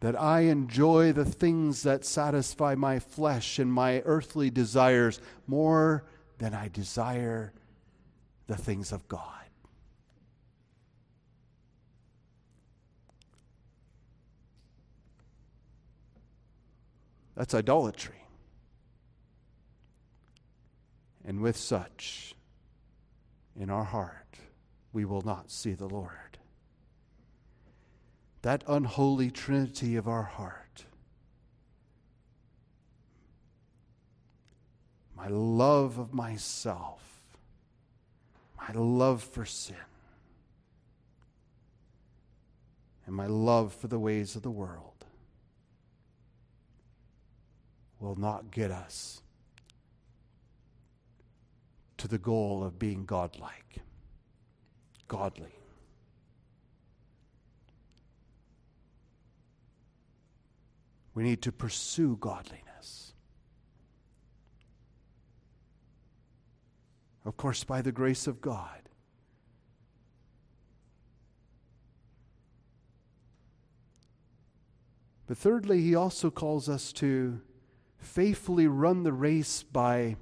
that 0.00 0.14
I 0.14 0.40
enjoy 0.40 1.14
the 1.14 1.24
things 1.24 1.84
that 1.84 2.04
satisfy 2.04 2.74
my 2.74 2.98
flesh 2.98 3.58
and 3.58 3.72
my 3.72 4.02
earthly 4.04 4.50
desires 4.50 5.22
more 5.46 6.04
than 6.36 6.52
I 6.52 6.68
desire 6.68 7.54
the 8.46 8.58
things 8.58 8.92
of 8.92 9.08
God. 9.08 9.22
That's 17.36 17.54
idolatry. 17.54 18.22
And 21.24 21.40
with 21.40 21.56
such 21.56 22.34
in 23.58 23.70
our 23.70 23.84
heart, 23.84 24.36
we 24.92 25.06
will 25.06 25.22
not 25.22 25.50
see 25.50 25.72
the 25.72 25.88
Lord. 25.88 26.25
That 28.46 28.62
unholy 28.68 29.32
trinity 29.32 29.96
of 29.96 30.06
our 30.06 30.22
heart, 30.22 30.84
my 35.16 35.26
love 35.26 35.98
of 35.98 36.14
myself, 36.14 37.02
my 38.56 38.72
love 38.72 39.24
for 39.24 39.44
sin, 39.44 39.74
and 43.04 43.16
my 43.16 43.26
love 43.26 43.74
for 43.74 43.88
the 43.88 43.98
ways 43.98 44.36
of 44.36 44.42
the 44.42 44.50
world 44.52 45.04
will 47.98 48.14
not 48.14 48.52
get 48.52 48.70
us 48.70 49.22
to 51.96 52.06
the 52.06 52.18
goal 52.18 52.62
of 52.62 52.78
being 52.78 53.06
godlike, 53.06 53.80
godly. 55.08 55.56
We 61.16 61.22
need 61.22 61.40
to 61.42 61.50
pursue 61.50 62.18
godliness. 62.20 63.14
Of 67.24 67.38
course, 67.38 67.64
by 67.64 67.80
the 67.80 67.90
grace 67.90 68.26
of 68.26 68.42
God. 68.42 68.90
But 75.26 75.38
thirdly, 75.38 75.80
he 75.80 75.94
also 75.94 76.30
calls 76.30 76.68
us 76.68 76.92
to 76.92 77.40
faithfully 77.96 78.66
run 78.66 79.02
the 79.02 79.14
race 79.14 79.62
by 79.62 80.16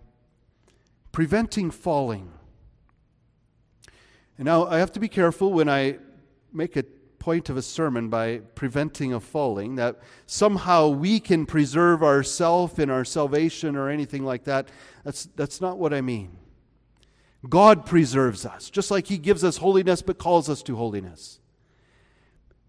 preventing 1.11 1.73
falling. 1.73 2.31
And 4.39 4.47
now 4.47 4.69
I 4.69 4.79
have 4.79 4.93
to 4.93 5.01
be 5.01 5.09
careful 5.09 5.53
when 5.53 5.69
I 5.69 5.99
make 6.53 6.77
a 6.77 6.85
point 7.25 7.49
of 7.49 7.57
a 7.57 7.63
sermon 7.63 8.11
by 8.11 8.37
preventing 8.55 9.15
a 9.15 9.19
falling, 9.19 9.77
that 9.77 9.99
somehow 10.27 10.89
we 10.89 11.19
can 11.19 11.47
preserve 11.47 12.03
ourselves 12.03 12.79
in 12.79 12.91
our 12.91 13.03
salvation 13.03 13.77
or 13.77 13.89
anything 13.89 14.27
like 14.27 14.45
that. 14.45 14.69
That's, 15.05 15.25
that's 15.35 15.59
not 15.59 15.79
what 15.79 15.95
I 15.95 16.03
mean. 16.03 16.37
God 17.49 17.87
preserves 17.87 18.45
us, 18.45 18.69
just 18.69 18.91
like 18.91 19.07
He 19.07 19.17
gives 19.17 19.43
us 19.43 19.57
holiness 19.57 20.03
but 20.03 20.19
calls 20.19 20.51
us 20.51 20.63
to 20.65 20.77
holiness. 20.77 21.41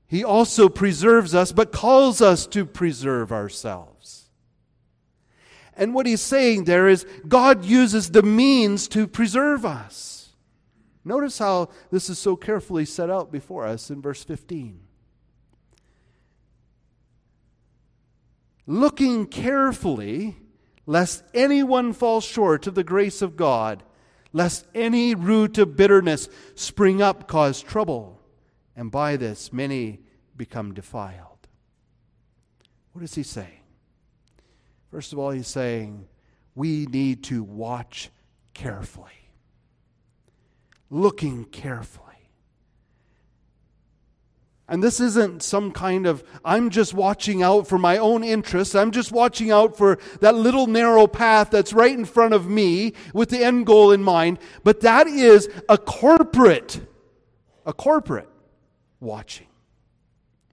He 0.07 0.23
also 0.23 0.69
preserves 0.69 1.35
us 1.35 1.51
but 1.51 1.73
calls 1.73 2.21
us 2.21 2.47
to 2.47 2.65
preserve 2.65 3.33
ourselves. 3.33 4.29
And 5.75 5.93
what 5.93 6.05
he's 6.05 6.21
saying 6.21 6.63
there 6.63 6.87
is 6.87 7.05
God 7.27 7.65
uses 7.65 8.11
the 8.11 8.23
means 8.23 8.87
to 8.87 9.05
preserve 9.05 9.65
us. 9.65 10.14
Notice 11.05 11.37
how 11.37 11.69
this 11.91 12.09
is 12.09 12.17
so 12.17 12.35
carefully 12.35 12.83
set 12.83 13.11
out 13.11 13.31
before 13.31 13.65
us 13.65 13.91
in 13.91 14.01
verse 14.01 14.23
15. 14.23 14.79
Looking 18.67 19.27
carefully, 19.27 20.37
lest 20.87 21.23
anyone 21.35 21.93
fall 21.93 22.19
short 22.21 22.65
of 22.65 22.73
the 22.73 22.83
grace 22.83 23.21
of 23.21 23.35
God, 23.35 23.83
lest 24.33 24.65
any 24.73 25.13
root 25.13 25.59
of 25.59 25.75
bitterness 25.75 26.27
spring 26.55 27.01
up, 27.01 27.27
cause 27.27 27.61
trouble, 27.61 28.19
and 28.75 28.91
by 28.91 29.15
this 29.15 29.53
many 29.53 29.99
become 30.35 30.73
defiled. 30.73 31.47
What 32.91 33.01
does 33.01 33.13
he 33.13 33.23
say? 33.23 33.61
First 34.89 35.13
of 35.13 35.19
all, 35.19 35.29
he's 35.29 35.47
saying 35.47 36.07
we 36.55 36.87
need 36.87 37.23
to 37.25 37.43
watch 37.43 38.09
carefully, 38.53 39.24
looking 40.89 41.45
carefully. 41.45 42.05
And 44.67 44.83
this 44.83 44.99
isn't 44.99 45.43
some 45.43 45.71
kind 45.71 46.07
of, 46.07 46.23
I'm 46.43 46.71
just 46.71 46.93
watching 46.95 47.43
out 47.43 47.67
for 47.67 47.77
my 47.77 47.97
own 47.97 48.23
interests. 48.23 48.73
I'm 48.73 48.89
just 48.89 49.11
watching 49.11 49.51
out 49.51 49.77
for 49.77 49.99
that 50.21 50.33
little 50.33 50.65
narrow 50.65 51.05
path 51.05 51.51
that's 51.51 51.71
right 51.71 51.93
in 51.93 52.03
front 52.03 52.33
of 52.33 52.49
me 52.49 52.93
with 53.13 53.29
the 53.29 53.43
end 53.43 53.67
goal 53.67 53.91
in 53.91 54.01
mind. 54.01 54.39
But 54.63 54.81
that 54.81 55.05
is 55.05 55.49
a 55.69 55.77
corporate, 55.77 56.81
a 57.63 57.73
corporate 57.73 58.29
watching. 58.99 59.47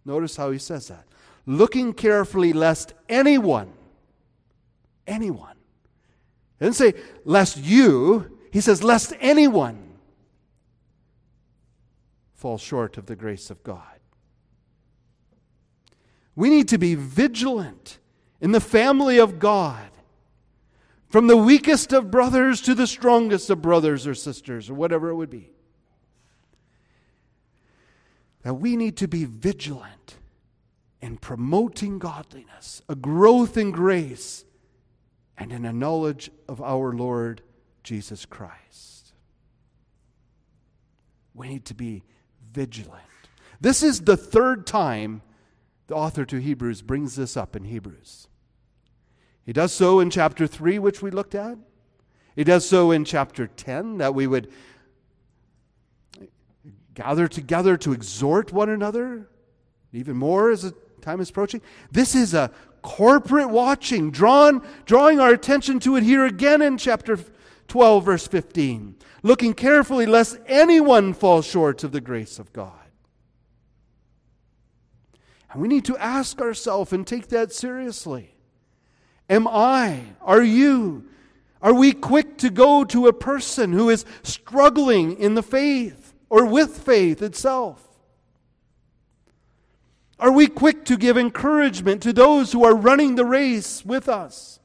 Notice 0.04 0.36
how 0.36 0.50
he 0.50 0.58
says 0.58 0.88
that. 0.88 1.06
Looking 1.46 1.94
carefully 1.94 2.52
lest 2.52 2.92
anyone, 3.08 3.72
anyone, 5.06 5.56
he 6.58 6.66
doesn't 6.66 6.94
say 6.94 7.00
lest 7.24 7.56
you, 7.56 8.38
he 8.52 8.60
says 8.60 8.84
lest 8.84 9.14
anyone 9.20 9.91
fall 12.42 12.58
short 12.58 12.98
of 12.98 13.06
the 13.06 13.14
grace 13.14 13.50
of 13.50 13.62
God. 13.62 14.00
We 16.34 16.50
need 16.50 16.66
to 16.70 16.78
be 16.78 16.96
vigilant 16.96 18.00
in 18.40 18.50
the 18.50 18.60
family 18.60 19.18
of 19.18 19.38
God, 19.38 19.90
from 21.08 21.28
the 21.28 21.36
weakest 21.36 21.92
of 21.92 22.10
brothers 22.10 22.60
to 22.62 22.74
the 22.74 22.88
strongest 22.88 23.48
of 23.48 23.62
brothers 23.62 24.08
or 24.08 24.14
sisters, 24.14 24.68
or 24.68 24.74
whatever 24.74 25.08
it 25.10 25.14
would 25.14 25.30
be. 25.30 25.50
That 28.42 28.54
we 28.54 28.74
need 28.76 28.96
to 28.96 29.06
be 29.06 29.24
vigilant 29.24 30.16
in 31.00 31.18
promoting 31.18 32.00
godliness, 32.00 32.82
a 32.88 32.96
growth 32.96 33.56
in 33.56 33.70
grace, 33.70 34.44
and 35.38 35.52
in 35.52 35.64
a 35.64 35.72
knowledge 35.72 36.28
of 36.48 36.60
our 36.60 36.92
Lord 36.92 37.40
Jesus 37.84 38.26
Christ. 38.26 39.12
We 41.34 41.48
need 41.48 41.66
to 41.66 41.74
be 41.74 42.02
vigilant. 42.52 43.02
This 43.60 43.82
is 43.82 44.02
the 44.02 44.16
third 44.16 44.66
time 44.66 45.22
the 45.86 45.94
author 45.94 46.24
to 46.24 46.38
Hebrews 46.38 46.82
brings 46.82 47.16
this 47.16 47.36
up 47.36 47.54
in 47.54 47.64
Hebrews. 47.64 48.28
He 49.44 49.52
does 49.52 49.72
so 49.72 50.00
in 50.00 50.10
chapter 50.10 50.46
3, 50.46 50.78
which 50.78 51.02
we 51.02 51.10
looked 51.10 51.34
at. 51.34 51.58
He 52.36 52.44
does 52.44 52.66
so 52.66 52.90
in 52.90 53.04
chapter 53.04 53.46
10, 53.46 53.98
that 53.98 54.14
we 54.14 54.26
would 54.26 54.50
gather 56.94 57.28
together 57.28 57.76
to 57.78 57.92
exhort 57.92 58.52
one 58.52 58.68
another, 58.68 59.28
even 59.92 60.16
more 60.16 60.50
as 60.50 60.62
the 60.62 60.74
time 61.00 61.20
is 61.20 61.30
approaching. 61.30 61.60
This 61.90 62.14
is 62.14 62.34
a 62.34 62.50
corporate 62.82 63.50
watching, 63.50 64.10
drawn, 64.10 64.66
drawing 64.86 65.20
our 65.20 65.30
attention 65.30 65.80
to 65.80 65.96
it 65.96 66.02
here 66.02 66.24
again 66.24 66.62
in 66.62 66.78
chapter 66.78 67.18
12, 67.72 68.04
verse 68.04 68.26
15. 68.26 68.96
Looking 69.22 69.54
carefully 69.54 70.04
lest 70.04 70.38
anyone 70.46 71.14
fall 71.14 71.40
short 71.40 71.82
of 71.84 71.92
the 71.92 72.02
grace 72.02 72.38
of 72.38 72.52
God. 72.52 72.70
And 75.50 75.62
we 75.62 75.68
need 75.68 75.86
to 75.86 75.96
ask 75.96 76.38
ourselves 76.42 76.92
and 76.92 77.06
take 77.06 77.28
that 77.28 77.50
seriously. 77.50 78.34
Am 79.30 79.48
I, 79.48 80.02
are 80.20 80.42
you, 80.42 81.06
are 81.62 81.72
we 81.72 81.92
quick 81.92 82.36
to 82.38 82.50
go 82.50 82.84
to 82.84 83.06
a 83.06 83.12
person 83.14 83.72
who 83.72 83.88
is 83.88 84.04
struggling 84.22 85.18
in 85.18 85.34
the 85.34 85.42
faith 85.42 86.12
or 86.28 86.44
with 86.44 86.76
faith 86.76 87.22
itself? 87.22 87.88
Are 90.18 90.30
we 90.30 90.46
quick 90.46 90.84
to 90.84 90.98
give 90.98 91.16
encouragement 91.16 92.02
to 92.02 92.12
those 92.12 92.52
who 92.52 92.64
are 92.66 92.76
running 92.76 93.14
the 93.14 93.24
race 93.24 93.82
with 93.82 94.10
us? 94.10 94.60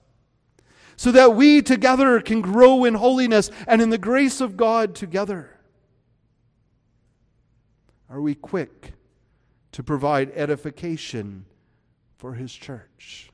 So 0.97 1.11
that 1.13 1.35
we 1.35 1.61
together 1.61 2.19
can 2.19 2.41
grow 2.41 2.83
in 2.83 2.95
holiness 2.95 3.49
and 3.67 3.81
in 3.81 3.89
the 3.89 3.97
grace 3.97 4.41
of 4.41 4.57
God 4.57 4.95
together? 4.95 5.57
Are 8.09 8.21
we 8.21 8.35
quick 8.35 8.93
to 9.71 9.83
provide 9.83 10.31
edification 10.35 11.45
for 12.17 12.33
his 12.33 12.51
church 12.51 13.29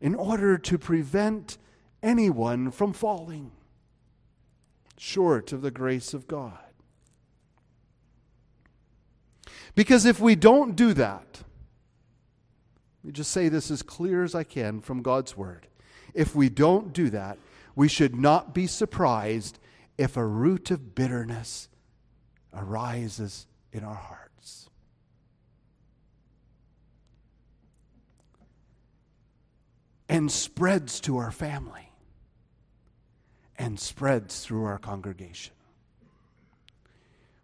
in 0.00 0.14
order 0.14 0.56
to 0.56 0.78
prevent 0.78 1.58
anyone 2.02 2.70
from 2.70 2.92
falling 2.92 3.50
short 4.96 5.52
of 5.52 5.62
the 5.62 5.70
grace 5.70 6.14
of 6.14 6.28
God. 6.28 6.58
Because 9.74 10.04
if 10.04 10.20
we 10.20 10.36
don't 10.36 10.76
do 10.76 10.92
that, 10.94 11.42
let 13.02 13.04
me 13.08 13.12
just 13.12 13.32
say 13.32 13.48
this 13.48 13.70
as 13.70 13.82
clear 13.82 14.22
as 14.22 14.34
I 14.34 14.44
can 14.44 14.80
from 14.80 15.02
God's 15.02 15.36
Word. 15.36 15.66
If 16.14 16.34
we 16.34 16.48
don't 16.48 16.92
do 16.92 17.10
that, 17.10 17.38
we 17.76 17.88
should 17.88 18.14
not 18.14 18.54
be 18.54 18.66
surprised 18.66 19.58
if 19.98 20.16
a 20.16 20.24
root 20.24 20.70
of 20.70 20.94
bitterness 20.94 21.68
arises 22.52 23.46
in 23.72 23.84
our 23.84 23.94
hearts. 23.94 24.24
and 30.14 30.30
spreads 30.30 31.00
to 31.00 31.16
our 31.16 31.32
family 31.32 31.90
and 33.56 33.80
spreads 33.80 34.44
through 34.44 34.64
our 34.64 34.78
congregation. 34.78 35.54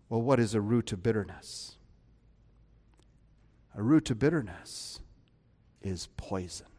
Well, 0.08 0.22
what 0.22 0.38
is 0.38 0.54
a 0.54 0.60
root 0.60 0.92
of 0.92 1.02
bitterness? 1.02 1.76
A 3.74 3.82
root 3.82 4.10
of 4.10 4.20
bitterness 4.20 5.00
is 5.82 6.08
poison. 6.16 6.69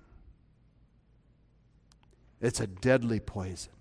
It's 2.41 2.59
a 2.59 2.67
deadly 2.67 3.19
poison. 3.19 3.71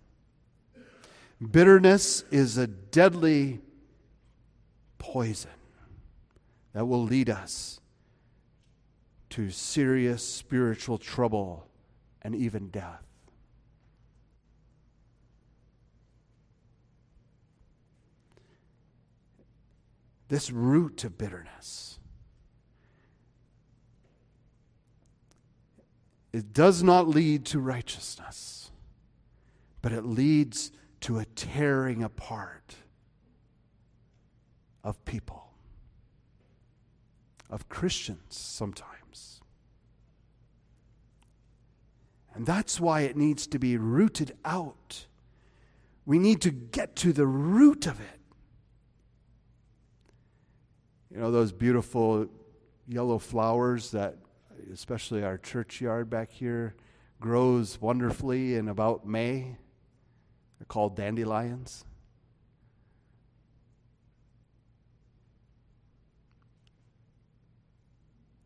Bitterness 1.50 2.24
is 2.30 2.58
a 2.58 2.66
deadly 2.66 3.60
poison 4.98 5.50
that 6.74 6.84
will 6.84 7.02
lead 7.02 7.30
us 7.30 7.80
to 9.30 9.50
serious 9.50 10.26
spiritual 10.26 10.98
trouble 10.98 11.66
and 12.20 12.34
even 12.34 12.68
death. 12.68 13.02
This 20.28 20.50
root 20.50 21.02
of 21.04 21.16
bitterness. 21.16 21.99
It 26.40 26.54
does 26.54 26.82
not 26.82 27.06
lead 27.06 27.44
to 27.46 27.60
righteousness, 27.60 28.70
but 29.82 29.92
it 29.92 30.06
leads 30.06 30.72
to 31.02 31.18
a 31.18 31.26
tearing 31.26 32.02
apart 32.02 32.76
of 34.82 35.04
people, 35.04 35.50
of 37.50 37.68
Christians 37.68 38.22
sometimes. 38.30 39.42
And 42.34 42.46
that's 42.46 42.80
why 42.80 43.02
it 43.02 43.18
needs 43.18 43.46
to 43.48 43.58
be 43.58 43.76
rooted 43.76 44.34
out. 44.42 45.04
We 46.06 46.18
need 46.18 46.40
to 46.40 46.50
get 46.50 46.96
to 46.96 47.12
the 47.12 47.26
root 47.26 47.86
of 47.86 48.00
it. 48.00 48.20
You 51.10 51.18
know, 51.20 51.30
those 51.30 51.52
beautiful 51.52 52.28
yellow 52.88 53.18
flowers 53.18 53.90
that, 53.90 54.16
especially 54.72 55.24
our 55.24 55.38
churchyard 55.38 56.10
back 56.10 56.30
here, 56.30 56.74
grows 57.20 57.80
wonderfully 57.80 58.54
in 58.54 58.68
about 58.68 59.06
May. 59.06 59.56
They're 60.58 60.66
called 60.66 60.96
dandelions. 60.96 61.84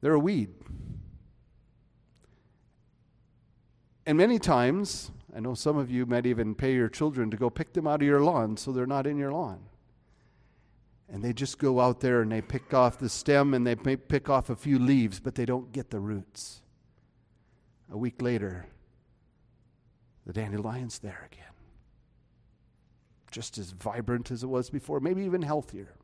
They're 0.01 0.15
a 0.15 0.19
weed. 0.19 0.51
And 4.07 4.19
many 4.19 4.39
times, 4.39 5.11
I 5.35 5.41
know 5.41 5.55
some 5.55 5.79
of 5.79 5.91
you 5.91 6.05
might 6.05 6.27
even 6.27 6.55
pay 6.55 6.75
your 6.75 6.89
children 6.89 7.31
to 7.31 7.37
go 7.37 7.49
pick 7.49 7.73
them 7.73 7.87
out 7.87 8.03
of 8.03 8.07
your 8.07 8.21
lawn 8.21 8.57
so 8.57 8.71
they're 8.71 8.87
not 8.87 9.07
in 9.07 9.17
your 9.17 9.33
lawn. 9.33 9.61
And 11.13 11.23
they 11.23 11.33
just 11.33 11.59
go 11.59 11.81
out 11.81 12.01
there 12.01 12.23
and 12.23 12.33
they 12.33 12.41
pick 12.41 12.73
off 12.73 12.99
the 12.99 13.09
stem 13.09 13.55
and 13.55 13.67
they 13.67 13.77
pick 13.77 14.29
off 14.29 14.51
a 14.51 14.57
few 14.57 14.79
leaves, 14.79 15.21
but 15.21 15.35
they 15.35 15.45
don't 15.45 15.73
get 15.73 15.91
the 15.91 16.01
roots. 16.01 16.63
A 17.91 17.97
week 17.97 18.23
later, 18.23 18.67
the 20.27 20.33
dandelion's 20.33 20.99
there 20.99 21.29
again. 21.31 21.45
Just 23.31 23.59
as 23.59 23.73
vibrant 23.73 24.31
as 24.31 24.43
it 24.43 24.47
was 24.47 24.71
before, 24.71 25.01
maybe 25.01 25.25
even 25.25 25.43
healthier. 25.43 25.95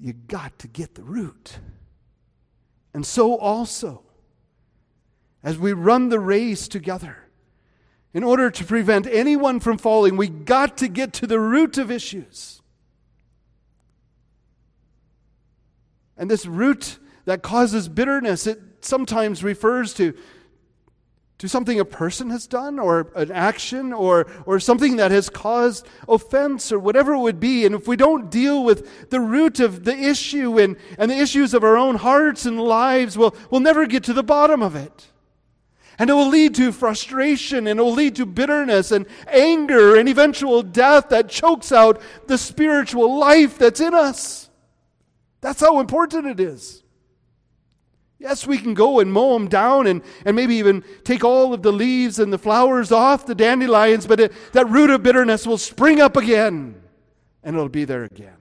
You 0.00 0.12
got 0.12 0.58
to 0.60 0.68
get 0.68 0.94
the 0.94 1.02
root. 1.02 1.58
And 2.94 3.04
so 3.04 3.36
also, 3.36 4.04
as 5.42 5.58
we 5.58 5.72
run 5.72 6.08
the 6.08 6.20
race 6.20 6.68
together. 6.68 7.21
In 8.14 8.24
order 8.24 8.50
to 8.50 8.64
prevent 8.64 9.06
anyone 9.06 9.58
from 9.58 9.78
falling, 9.78 10.16
we 10.16 10.28
got 10.28 10.76
to 10.78 10.88
get 10.88 11.12
to 11.14 11.26
the 11.26 11.40
root 11.40 11.78
of 11.78 11.90
issues. 11.90 12.60
And 16.16 16.30
this 16.30 16.44
root 16.44 16.98
that 17.24 17.42
causes 17.42 17.88
bitterness, 17.88 18.46
it 18.46 18.60
sometimes 18.82 19.42
refers 19.42 19.94
to, 19.94 20.14
to 21.38 21.48
something 21.48 21.80
a 21.80 21.86
person 21.86 22.28
has 22.30 22.46
done 22.46 22.78
or 22.78 23.10
an 23.16 23.32
action 23.32 23.94
or, 23.94 24.26
or 24.44 24.60
something 24.60 24.96
that 24.96 25.10
has 25.10 25.30
caused 25.30 25.88
offense 26.06 26.70
or 26.70 26.78
whatever 26.78 27.14
it 27.14 27.20
would 27.20 27.40
be. 27.40 27.64
And 27.64 27.74
if 27.74 27.88
we 27.88 27.96
don't 27.96 28.30
deal 28.30 28.62
with 28.62 29.08
the 29.08 29.20
root 29.20 29.58
of 29.58 29.84
the 29.84 29.96
issue 29.96 30.60
and, 30.60 30.76
and 30.98 31.10
the 31.10 31.18
issues 31.18 31.54
of 31.54 31.64
our 31.64 31.78
own 31.78 31.94
hearts 31.94 32.44
and 32.44 32.60
lives, 32.60 33.16
we'll, 33.16 33.34
we'll 33.50 33.60
never 33.62 33.86
get 33.86 34.04
to 34.04 34.12
the 34.12 34.22
bottom 34.22 34.62
of 34.62 34.76
it. 34.76 35.08
And 35.98 36.10
it 36.10 36.14
will 36.14 36.28
lead 36.28 36.54
to 36.56 36.72
frustration 36.72 37.66
and 37.66 37.78
it 37.78 37.82
will 37.82 37.92
lead 37.92 38.16
to 38.16 38.26
bitterness 38.26 38.90
and 38.92 39.06
anger 39.28 39.96
and 39.96 40.08
eventual 40.08 40.62
death 40.62 41.10
that 41.10 41.28
chokes 41.28 41.70
out 41.70 42.00
the 42.26 42.38
spiritual 42.38 43.18
life 43.18 43.58
that's 43.58 43.80
in 43.80 43.94
us. 43.94 44.50
That's 45.40 45.60
how 45.60 45.80
important 45.80 46.26
it 46.26 46.40
is. 46.40 46.82
Yes, 48.18 48.46
we 48.46 48.56
can 48.56 48.72
go 48.72 49.00
and 49.00 49.12
mow 49.12 49.32
them 49.34 49.48
down 49.48 49.88
and, 49.88 50.00
and 50.24 50.36
maybe 50.36 50.54
even 50.54 50.84
take 51.02 51.24
all 51.24 51.52
of 51.52 51.62
the 51.62 51.72
leaves 51.72 52.20
and 52.20 52.32
the 52.32 52.38
flowers 52.38 52.92
off 52.92 53.26
the 53.26 53.34
dandelions, 53.34 54.06
but 54.06 54.20
it, 54.20 54.32
that 54.52 54.68
root 54.68 54.90
of 54.90 55.02
bitterness 55.02 55.44
will 55.44 55.58
spring 55.58 56.00
up 56.00 56.16
again 56.16 56.80
and 57.42 57.56
it'll 57.56 57.68
be 57.68 57.84
there 57.84 58.04
again. 58.04 58.36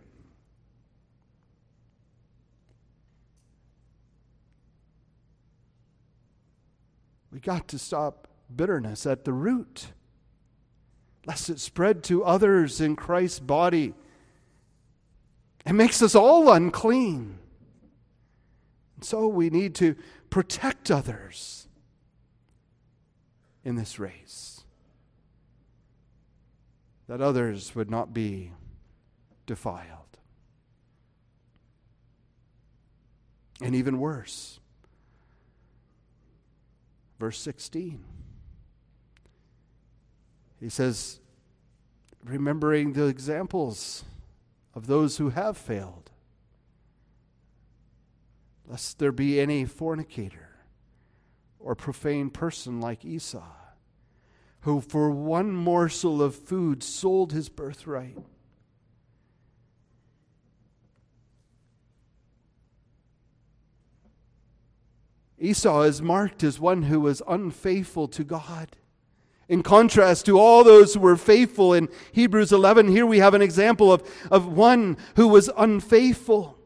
We 7.31 7.31
got 7.42 7.68
to 7.70 7.80
stop 7.80 8.28
bitterness 8.54 9.06
at 9.06 9.26
the 9.26 9.34
root, 9.34 9.88
lest 11.26 11.50
it 11.50 11.60
spread 11.60 12.04
to 12.06 12.24
others 12.24 12.82
in 12.82 12.96
Christ's 12.96 13.40
body. 13.40 13.94
It 15.66 15.74
makes 15.74 16.02
us 16.02 16.16
all 16.16 16.52
unclean. 16.52 17.38
So 19.02 19.28
we 19.28 19.50
need 19.50 19.76
to 19.76 19.96
protect 20.30 20.92
others 20.92 21.68
in 23.64 23.76
this 23.76 24.00
race, 24.00 24.64
that 27.08 27.22
others 27.22 27.76
would 27.76 27.92
not 27.92 28.14
be 28.14 28.52
defiled. 29.46 30.18
And 33.62 33.76
even 33.76 34.00
worse, 34.00 34.61
verse 37.22 37.38
16. 37.38 38.04
He 40.60 40.70
says, 40.70 41.20
remembering 42.26 42.94
the 42.94 43.06
examples 43.06 44.04
of 44.74 44.88
those 44.88 45.18
who 45.18 45.30
have 45.30 45.56
failed 45.56 46.10
lest 48.66 48.98
there 48.98 49.12
be 49.12 49.40
any 49.40 49.66
fornicator 49.66 50.50
or 51.60 51.76
profane 51.76 52.32
person 52.32 52.82
like 52.82 53.06
Esau, 53.06 53.54
who 54.62 54.82
for 54.82 55.12
one 55.12 55.52
morsel 55.52 56.24
of 56.24 56.34
food 56.34 56.82
sold 56.82 57.34
his 57.34 57.50
birthright. 57.50 58.18
Esau 65.42 65.82
is 65.82 66.02
marked 66.02 66.44
as 66.44 66.60
one 66.60 66.84
who 66.84 67.02
was 67.02 67.22
unfaithful 67.28 68.08
to 68.10 68.24
God. 68.24 68.70
In 69.50 69.64
contrast 69.64 70.28
to 70.28 70.40
all 70.40 70.64
those 70.64 70.94
who 70.94 71.00
were 71.00 71.18
faithful 71.18 71.74
in 71.74 71.90
Hebrews 72.14 72.54
11, 72.54 72.88
here 72.88 73.06
we 73.06 73.18
have 73.18 73.34
an 73.34 73.42
example 73.42 73.92
of, 73.92 74.08
of 74.30 74.46
one 74.46 74.98
who 75.16 75.28
was 75.28 75.50
unfaithful. 75.58 76.58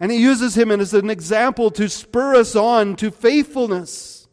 And 0.00 0.10
he 0.10 0.18
uses 0.18 0.56
him 0.56 0.70
as 0.70 0.94
an 0.94 1.10
example 1.10 1.70
to 1.72 1.88
spur 1.88 2.34
us 2.34 2.56
on 2.56 2.96
to 2.96 3.10
faithfulness. 3.10 4.26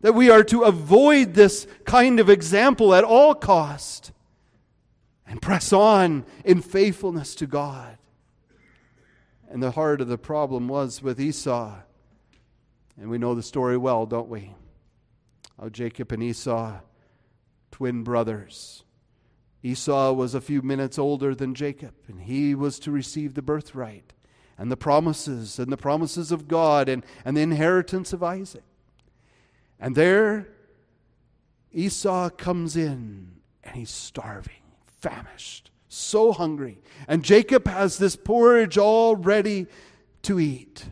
That 0.00 0.14
we 0.14 0.30
are 0.30 0.44
to 0.44 0.62
avoid 0.62 1.34
this 1.34 1.66
kind 1.84 2.20
of 2.20 2.30
example 2.30 2.94
at 2.94 3.04
all 3.04 3.34
cost 3.34 4.12
and 5.26 5.42
press 5.42 5.72
on 5.72 6.24
in 6.44 6.62
faithfulness 6.62 7.34
to 7.36 7.46
God. 7.46 7.97
And 9.50 9.62
the 9.62 9.70
heart 9.70 10.00
of 10.00 10.08
the 10.08 10.18
problem 10.18 10.68
was 10.68 11.02
with 11.02 11.20
Esau. 11.20 11.76
And 13.00 13.08
we 13.08 13.18
know 13.18 13.34
the 13.34 13.42
story 13.42 13.76
well, 13.76 14.06
don't 14.06 14.28
we? 14.28 14.54
How 15.58 15.68
Jacob 15.68 16.12
and 16.12 16.22
Esau, 16.22 16.80
twin 17.70 18.02
brothers. 18.02 18.84
Esau 19.62 20.12
was 20.12 20.34
a 20.34 20.40
few 20.40 20.62
minutes 20.62 20.98
older 20.98 21.34
than 21.34 21.54
Jacob, 21.54 21.94
and 22.06 22.20
he 22.20 22.54
was 22.54 22.78
to 22.80 22.90
receive 22.90 23.34
the 23.34 23.42
birthright 23.42 24.12
and 24.56 24.70
the 24.70 24.76
promises 24.76 25.58
and 25.58 25.72
the 25.72 25.76
promises 25.76 26.30
of 26.30 26.48
God 26.48 26.88
and, 26.88 27.04
and 27.24 27.36
the 27.36 27.42
inheritance 27.42 28.12
of 28.12 28.22
Isaac. 28.22 28.64
And 29.80 29.94
there, 29.94 30.48
Esau 31.72 32.30
comes 32.30 32.76
in 32.76 33.36
and 33.62 33.76
he's 33.76 33.90
starving, 33.90 34.62
famished, 34.86 35.70
so 35.88 36.32
hungry. 36.32 36.80
And 37.06 37.22
Jacob 37.22 37.66
has 37.66 37.98
this 37.98 38.16
porridge 38.16 38.78
all 38.78 39.16
ready 39.16 39.66
to 40.22 40.38
eat. 40.38 40.86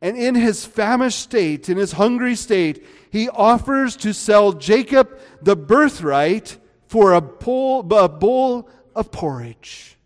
And 0.00 0.16
in 0.16 0.34
his 0.34 0.64
famished 0.64 1.18
state, 1.18 1.68
in 1.68 1.78
his 1.78 1.92
hungry 1.92 2.34
state, 2.34 2.86
he 3.10 3.28
offers 3.28 3.96
to 3.96 4.12
sell 4.12 4.52
Jacob 4.52 5.18
the 5.40 5.56
birthright 5.56 6.58
for 6.86 7.14
a 7.14 7.20
bowl, 7.20 7.80
a 7.92 8.08
bowl 8.08 8.68
of 8.94 9.10
porridge. 9.10 9.96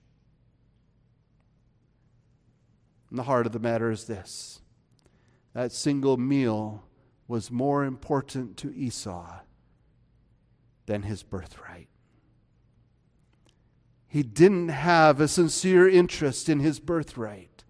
And 3.10 3.18
the 3.18 3.24
heart 3.24 3.46
of 3.46 3.52
the 3.52 3.58
matter 3.58 3.90
is 3.90 4.04
this 4.04 4.60
that 5.52 5.72
single 5.72 6.16
meal 6.16 6.84
was 7.26 7.50
more 7.50 7.84
important 7.84 8.56
to 8.56 8.72
Esau 8.74 9.40
than 10.86 11.02
his 11.02 11.22
birthright. 11.22 11.89
He 14.10 14.24
didn't 14.24 14.70
have 14.70 15.20
a 15.20 15.28
sincere 15.28 15.88
interest 15.88 16.48
in 16.48 16.58
his 16.58 16.80
birthright. 16.80 17.62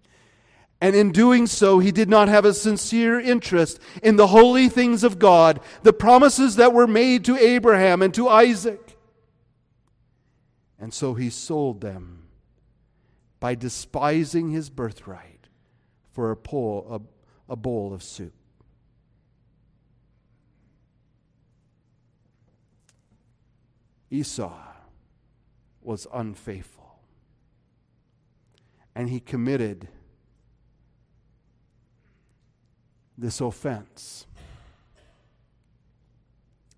And 0.80 0.96
in 0.96 1.12
doing 1.12 1.46
so, 1.46 1.80
he 1.80 1.92
did 1.92 2.08
not 2.08 2.28
have 2.28 2.46
a 2.46 2.54
sincere 2.54 3.20
interest 3.20 3.78
in 4.02 4.16
the 4.16 4.28
holy 4.28 4.70
things 4.70 5.04
of 5.04 5.18
God, 5.18 5.60
the 5.82 5.92
promises 5.92 6.56
that 6.56 6.72
were 6.72 6.86
made 6.86 7.26
to 7.26 7.36
Abraham 7.36 8.00
and 8.00 8.14
to 8.14 8.26
Isaac. 8.26 8.96
And 10.78 10.94
so 10.94 11.12
he 11.12 11.28
sold 11.28 11.82
them 11.82 12.28
by 13.38 13.54
despising 13.54 14.48
his 14.48 14.70
birthright 14.70 15.46
for 16.10 16.30
a, 16.30 16.36
bowl, 16.36 17.04
a, 17.48 17.52
a 17.52 17.56
bowl 17.56 17.92
of 17.92 18.02
soup. 18.02 18.32
Esau 24.10 24.69
was 25.82 26.06
unfaithful. 26.12 26.98
And 28.94 29.08
he 29.08 29.20
committed 29.20 29.88
this 33.16 33.40
offense 33.40 34.26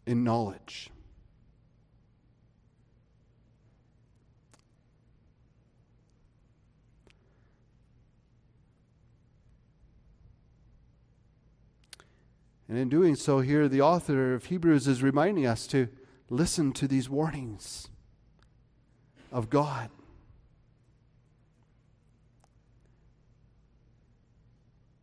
in 0.07 0.25
knowledge. 0.25 0.91
And 12.69 12.79
in 12.79 12.89
doing 12.89 13.17
so, 13.17 13.41
here 13.41 13.69
the 13.69 13.83
author 13.83 14.35
of 14.35 14.47
Hebrews 14.47 14.89
is 14.89 15.03
reminding 15.03 15.47
us 15.47 15.67
to 15.67 15.89
listen 16.31 16.73
to 16.73 16.89
these 16.89 17.09
warnings 17.09 17.89
of 19.33 19.51
God. 19.51 19.91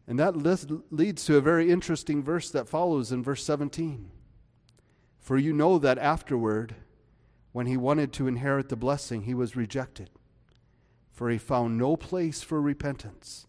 And 0.08 0.18
that 0.18 0.36
leads 0.92 1.26
to 1.26 1.38
a 1.38 1.42
very 1.42 1.70
interesting 1.70 2.24
verse 2.24 2.50
that 2.52 2.70
follows 2.70 3.12
in 3.12 3.22
verse 3.22 3.44
17. 3.44 4.10
For 5.20 5.38
you 5.38 5.54
know 5.54 5.78
that 5.78 5.98
afterward, 5.98 6.76
when 7.52 7.68
he 7.68 7.78
wanted 7.78 8.14
to 8.14 8.28
inherit 8.28 8.70
the 8.70 8.76
blessing, 8.76 9.24
he 9.24 9.34
was 9.34 9.56
rejected. 9.56 10.10
For 11.12 11.30
he 11.30 11.38
found 11.38 11.78
no 11.78 11.96
place 11.98 12.42
for 12.42 12.62
repentance, 12.62 13.46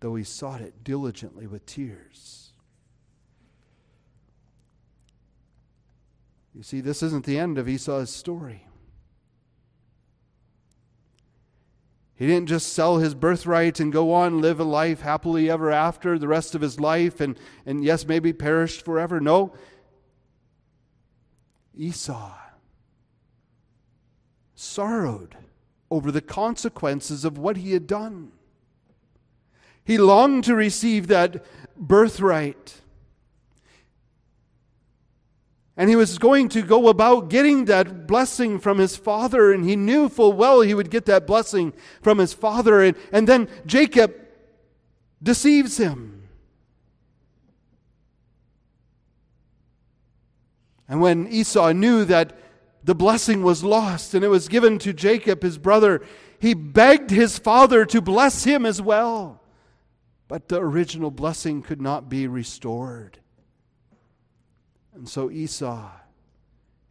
though 0.00 0.14
he 0.14 0.24
sought 0.24 0.60
it 0.60 0.84
diligently 0.84 1.46
with 1.46 1.66
tears. 1.66 2.52
You 6.54 6.62
see, 6.62 6.80
this 6.80 7.02
isn't 7.02 7.26
the 7.26 7.38
end 7.38 7.58
of 7.58 7.68
Esau's 7.68 8.10
story. 8.10 8.67
He 12.18 12.26
didn't 12.26 12.48
just 12.48 12.72
sell 12.72 12.98
his 12.98 13.14
birthright 13.14 13.78
and 13.78 13.92
go 13.92 14.12
on 14.12 14.40
live 14.40 14.58
a 14.58 14.64
life 14.64 15.02
happily 15.02 15.48
ever 15.48 15.70
after 15.70 16.18
the 16.18 16.26
rest 16.26 16.56
of 16.56 16.62
his 16.62 16.80
life 16.80 17.20
and, 17.20 17.38
and 17.64 17.84
yes, 17.84 18.08
maybe 18.08 18.32
perished 18.32 18.84
forever. 18.84 19.20
No. 19.20 19.52
Esau 21.76 22.32
sorrowed 24.56 25.36
over 25.92 26.10
the 26.10 26.20
consequences 26.20 27.24
of 27.24 27.38
what 27.38 27.58
he 27.58 27.72
had 27.72 27.86
done. 27.86 28.32
He 29.84 29.96
longed 29.96 30.42
to 30.44 30.56
receive 30.56 31.06
that 31.06 31.46
birthright. 31.76 32.80
And 35.78 35.88
he 35.88 35.94
was 35.94 36.18
going 36.18 36.48
to 36.50 36.62
go 36.62 36.88
about 36.88 37.30
getting 37.30 37.66
that 37.66 38.08
blessing 38.08 38.58
from 38.58 38.78
his 38.78 38.96
father, 38.96 39.52
and 39.52 39.64
he 39.64 39.76
knew 39.76 40.08
full 40.08 40.32
well 40.32 40.60
he 40.60 40.74
would 40.74 40.90
get 40.90 41.06
that 41.06 41.24
blessing 41.24 41.72
from 42.02 42.18
his 42.18 42.32
father. 42.32 42.82
And, 42.82 42.96
and 43.12 43.28
then 43.28 43.48
Jacob 43.64 44.12
deceives 45.22 45.76
him. 45.78 46.28
And 50.88 51.00
when 51.00 51.28
Esau 51.28 51.70
knew 51.70 52.04
that 52.06 52.36
the 52.82 52.96
blessing 52.96 53.44
was 53.44 53.62
lost 53.62 54.14
and 54.14 54.24
it 54.24 54.28
was 54.28 54.48
given 54.48 54.78
to 54.80 54.92
Jacob, 54.92 55.42
his 55.42 55.58
brother, 55.58 56.02
he 56.40 56.54
begged 56.54 57.10
his 57.10 57.38
father 57.38 57.84
to 57.84 58.00
bless 58.00 58.42
him 58.42 58.66
as 58.66 58.82
well. 58.82 59.42
But 60.26 60.48
the 60.48 60.60
original 60.60 61.12
blessing 61.12 61.62
could 61.62 61.80
not 61.80 62.08
be 62.08 62.26
restored. 62.26 63.20
And 64.98 65.08
so 65.08 65.30
Esau, 65.30 65.92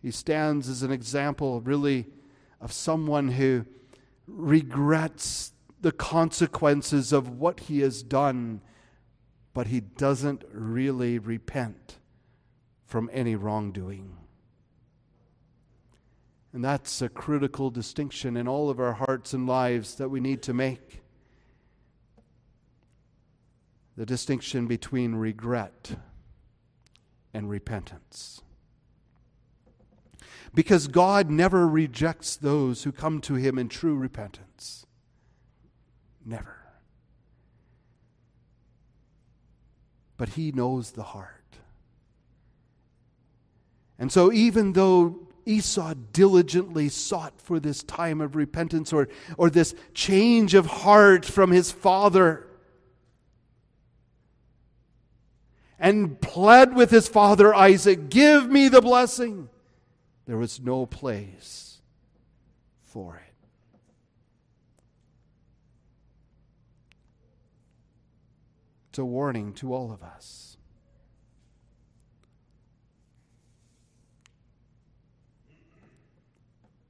he 0.02 0.12
stands 0.12 0.70
as 0.70 0.82
an 0.82 0.94
example, 0.94 1.60
really, 1.60 2.08
of 2.62 2.72
someone 2.72 3.28
who 3.28 3.66
regrets 4.26 5.52
the 5.82 5.92
consequences 5.92 7.12
of 7.12 7.28
what 7.38 7.60
he 7.60 7.82
has 7.82 8.02
done, 8.02 8.62
but 9.54 9.68
he 9.68 9.82
doesn't 9.82 10.46
really 10.54 11.20
repent 11.20 11.98
from 12.86 13.10
any 13.12 13.36
wrongdoing. 13.36 14.16
And 16.54 16.64
that's 16.64 17.02
a 17.02 17.10
critical 17.10 17.70
distinction 17.70 18.38
in 18.38 18.48
all 18.48 18.70
of 18.70 18.80
our 18.80 18.94
hearts 18.94 19.34
and 19.34 19.46
lives 19.46 19.96
that 19.96 20.08
we 20.08 20.22
need 20.22 20.42
to 20.44 20.54
make. 20.54 21.02
The 23.98 24.06
distinction 24.06 24.66
between 24.66 25.16
regret 25.16 25.98
and 27.38 27.52
repentance. 27.52 28.42
Because 30.56 30.88
God 30.88 31.30
never 31.30 31.68
rejects 31.68 32.36
those 32.36 32.82
who 32.82 32.92
come 32.92 33.22
to 33.22 33.36
Him 33.36 33.60
in 33.60 33.70
true 33.70 33.96
repentance. 33.96 34.88
Never. 36.26 36.58
But 40.18 40.30
He 40.30 40.52
knows 40.52 40.94
the 40.94 41.04
heart. 41.04 41.60
And 44.00 44.12
so, 44.12 44.32
even 44.34 44.74
though 44.74 45.28
Esau 45.46 45.94
diligently 46.12 46.90
sought 46.90 47.40
for 47.40 47.60
this 47.60 47.84
time 47.84 48.20
of 48.20 48.36
repentance 48.36 48.92
or, 48.92 49.10
or 49.38 49.52
this 49.52 49.76
change 49.94 50.56
of 50.56 50.66
heart 50.66 51.24
from 51.24 51.52
his 51.52 51.72
father, 51.72 52.47
and 55.80 56.20
pled 56.22 56.76
with 56.76 56.90
his 56.92 57.08
father 57.08 57.54
Isaac, 57.54 58.10
Give 58.10 58.50
me 58.50 58.68
the 58.68 58.82
blessing. 58.82 59.50
There 60.26 60.38
was 60.38 60.60
no 60.60 60.86
place 60.86 61.80
for 62.84 63.16
it. 63.16 63.22
It's 68.90 69.00
a 69.00 69.06
warning 69.06 69.54
to 69.54 69.74
all 69.74 69.92
of 69.92 70.02
us. 70.02 70.58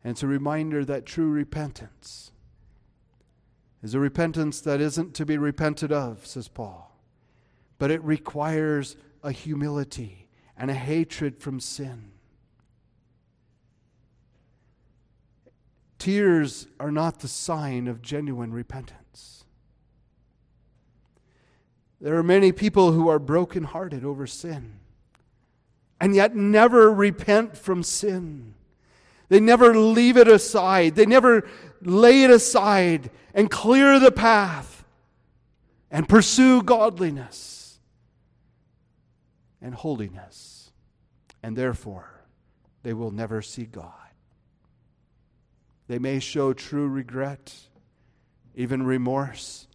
And 0.03 0.11
it's 0.11 0.23
a 0.23 0.27
reminder 0.27 0.85
that 0.85 1.05
true 1.05 1.29
repentance 1.29 2.31
is 3.83 3.93
a 3.93 3.99
repentance 3.99 4.61
that 4.61 4.79
isn't 4.79 5.13
to 5.15 5.25
be 5.25 5.37
repented 5.37 5.91
of, 5.91 6.25
says 6.25 6.47
Paul 6.47 6.96
but 7.77 7.91
it 7.91 8.03
requires 8.03 8.95
a 9.23 9.31
humility 9.31 10.27
and 10.57 10.71
a 10.71 10.73
hatred 10.73 11.37
from 11.37 11.59
sin. 11.59 12.11
Tears 15.99 16.67
are 16.79 16.91
not 16.91 17.19
the 17.19 17.27
sign 17.27 17.87
of 17.87 18.01
genuine 18.01 18.53
repentance. 18.53 19.43
There 21.99 22.15
are 22.15 22.23
many 22.23 22.51
people 22.51 22.91
who 22.91 23.09
are 23.09 23.19
brokenhearted 23.19 24.05
over 24.05 24.27
sin 24.27 24.79
and 25.99 26.15
yet 26.15 26.35
never 26.35 26.93
repent 26.93 27.57
from 27.57 27.81
sin. 27.81 28.53
They 29.29 29.39
never 29.39 29.75
leave 29.75 30.15
it 30.15 30.27
aside, 30.27 30.95
they 30.95 31.05
never 31.05 31.47
lay 31.81 32.23
it 32.23 32.29
aside 32.29 33.09
and 33.33 33.49
clear 33.49 33.99
the 33.99 34.11
path 34.11 34.85
and 35.91 36.07
pursue 36.07 36.61
godliness 36.61 37.66
and 39.61 39.73
holiness, 39.75 40.71
and 41.41 41.55
therefore 41.55 42.21
they 42.83 42.93
will 42.93 43.11
never 43.11 43.41
see 43.41 43.65
God. 43.65 43.91
They 45.87 45.99
may 45.99 46.19
show 46.19 46.53
true 46.53 46.87
regret, 46.87 47.55
even 48.55 48.83
remorse, 48.83 49.67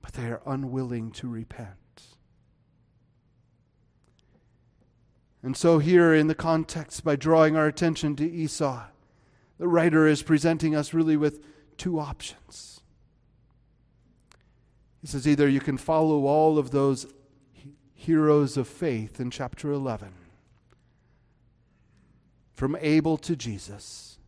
but 0.00 0.14
they 0.14 0.26
are 0.26 0.42
unwilling 0.46 1.10
to 1.12 1.28
repent. 1.28 1.76
And 5.42 5.56
so, 5.56 5.78
here 5.78 6.14
in 6.14 6.26
the 6.26 6.34
context, 6.34 7.02
by 7.02 7.16
drawing 7.16 7.56
our 7.56 7.66
attention 7.66 8.14
to 8.16 8.30
Esau, 8.30 8.84
the 9.58 9.68
writer 9.68 10.06
is 10.06 10.22
presenting 10.22 10.74
us 10.74 10.92
really 10.92 11.16
with 11.16 11.42
two 11.78 11.98
options. 11.98 12.80
He 15.00 15.06
says 15.06 15.26
either 15.26 15.48
you 15.48 15.60
can 15.60 15.78
follow 15.78 16.26
all 16.26 16.58
of 16.58 16.70
those 16.70 17.06
heroes 18.00 18.56
of 18.56 18.66
faith 18.66 19.20
in 19.20 19.30
chapter 19.30 19.70
11. 19.70 20.08
From 22.54 22.74
Abel 22.80 23.18
to 23.18 23.36
Jesus. 23.36 24.18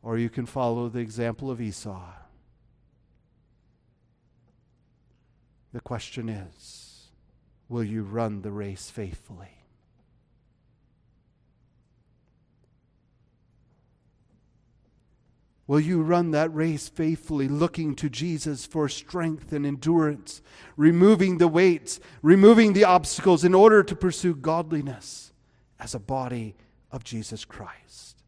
Or 0.00 0.16
you 0.16 0.30
can 0.30 0.46
follow 0.46 0.88
the 0.88 1.00
example 1.00 1.50
of 1.50 1.60
Esau. 1.60 2.00
The 5.72 5.80
question 5.80 6.28
is 6.28 7.08
will 7.68 7.84
you 7.84 8.04
run 8.04 8.42
the 8.42 8.52
race 8.52 8.88
faithfully? 8.88 9.59
Will 15.70 15.78
you 15.78 16.02
run 16.02 16.32
that 16.32 16.52
race 16.52 16.88
faithfully, 16.88 17.46
looking 17.46 17.94
to 17.94 18.10
Jesus 18.10 18.66
for 18.66 18.88
strength 18.88 19.52
and 19.52 19.64
endurance, 19.64 20.42
removing 20.76 21.38
the 21.38 21.46
weights, 21.46 22.00
removing 22.22 22.72
the 22.72 22.82
obstacles 22.82 23.44
in 23.44 23.54
order 23.54 23.84
to 23.84 23.94
pursue 23.94 24.34
godliness 24.34 25.32
as 25.78 25.94
a 25.94 26.00
body 26.00 26.56
of 26.90 27.04
Jesus 27.04 27.44
Christ? 27.44 28.20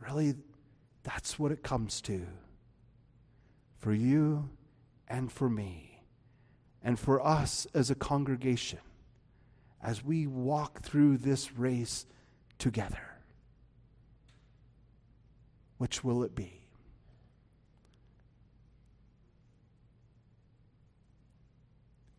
Really, 0.00 0.34
that's 1.02 1.38
what 1.38 1.52
it 1.52 1.62
comes 1.62 2.00
to 2.00 2.26
for 3.76 3.92
you 3.92 4.48
and 5.08 5.30
for 5.30 5.50
me, 5.50 6.04
and 6.82 6.98
for 6.98 7.22
us 7.22 7.66
as 7.74 7.90
a 7.90 7.94
congregation 7.94 8.78
as 9.82 10.02
we 10.02 10.26
walk 10.26 10.80
through 10.80 11.18
this 11.18 11.52
race 11.58 12.06
together. 12.58 13.09
Which 15.80 16.04
will 16.04 16.22
it 16.24 16.34
be? 16.34 16.60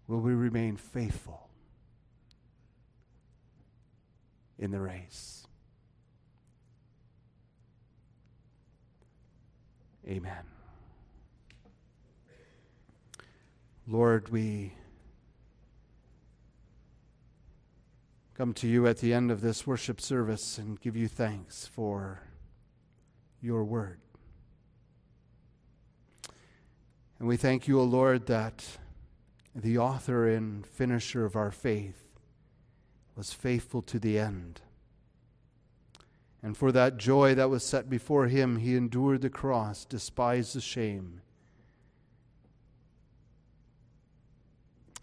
Will 0.07 0.19
we 0.19 0.33
remain 0.33 0.77
faithful 0.77 1.47
in 4.57 4.71
the 4.71 4.79
race? 4.79 5.45
Amen. 10.07 10.43
Lord, 13.87 14.29
we 14.29 14.73
come 18.33 18.55
to 18.55 18.67
you 18.67 18.87
at 18.87 18.97
the 18.97 19.13
end 19.13 19.29
of 19.29 19.41
this 19.41 19.67
worship 19.67 20.01
service 20.01 20.57
and 20.57 20.81
give 20.81 20.95
you 20.95 21.07
thanks 21.07 21.67
for 21.67 22.23
your 23.41 23.63
word. 23.63 23.99
And 27.19 27.27
we 27.27 27.37
thank 27.37 27.67
you, 27.67 27.79
O 27.79 27.83
Lord, 27.83 28.25
that 28.27 28.65
the 29.53 29.77
author 29.77 30.27
and 30.27 30.65
finisher 30.65 31.25
of 31.25 31.35
our 31.35 31.51
faith 31.51 32.07
was 33.15 33.33
faithful 33.33 33.81
to 33.83 33.99
the 33.99 34.17
end. 34.17 34.61
And 36.41 36.57
for 36.57 36.71
that 36.71 36.97
joy 36.97 37.35
that 37.35 37.49
was 37.49 37.63
set 37.63 37.89
before 37.89 38.27
him, 38.27 38.57
he 38.57 38.75
endured 38.75 39.21
the 39.21 39.29
cross, 39.29 39.85
despised 39.85 40.55
the 40.55 40.61
shame, 40.61 41.21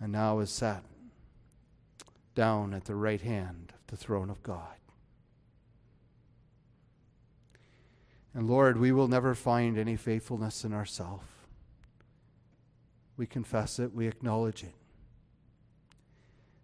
and 0.00 0.10
now 0.10 0.40
is 0.40 0.50
sat 0.50 0.82
down 2.34 2.74
at 2.74 2.84
the 2.84 2.94
right 2.96 3.20
hand 3.20 3.72
of 3.74 3.86
the 3.86 3.96
throne 3.96 4.30
of 4.30 4.42
God. 4.42 4.74
And 8.34 8.48
Lord, 8.48 8.78
we 8.78 8.92
will 8.92 9.08
never 9.08 9.34
find 9.34 9.78
any 9.78 9.96
faithfulness 9.96 10.64
in 10.64 10.72
ourselves. 10.72 11.24
We 13.16 13.26
confess 13.26 13.78
it, 13.78 13.92
we 13.94 14.06
acknowledge 14.06 14.62
it. 14.62 14.74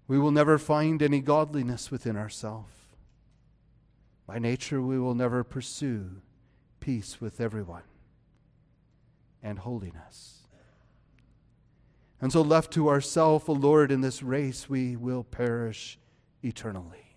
We 0.07 0.19
will 0.19 0.31
never 0.31 0.59
find 0.59 1.03
any 1.03 1.21
godliness 1.21 1.91
within 1.91 2.17
ourselves. 2.17 2.71
By 4.27 4.39
nature, 4.39 4.81
we 4.81 4.99
will 4.99 5.15
never 5.15 5.43
pursue 5.43 6.23
peace 6.81 7.21
with 7.21 7.41
everyone 7.41 7.83
and 9.43 9.59
holiness. 9.59 10.47
And 12.21 12.33
so, 12.33 12.41
left 12.41 12.73
to 12.73 12.89
ourselves, 12.89 13.49
O 13.49 13.53
Lord, 13.53 13.91
in 13.91 14.01
this 14.01 14.23
race, 14.23 14.69
we 14.69 14.97
will 14.97 15.25
perish 15.25 15.99
eternally. 16.43 17.17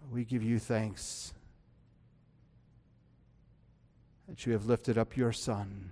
But 0.00 0.10
we 0.10 0.24
give 0.24 0.42
you 0.42 0.58
thanks 0.58 1.32
that 4.28 4.46
you 4.46 4.52
have 4.52 4.66
lifted 4.66 4.98
up 4.98 5.16
your 5.16 5.32
Son, 5.32 5.90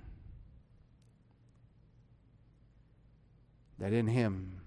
that 3.79 3.93
in 3.93 4.07
him 4.07 4.61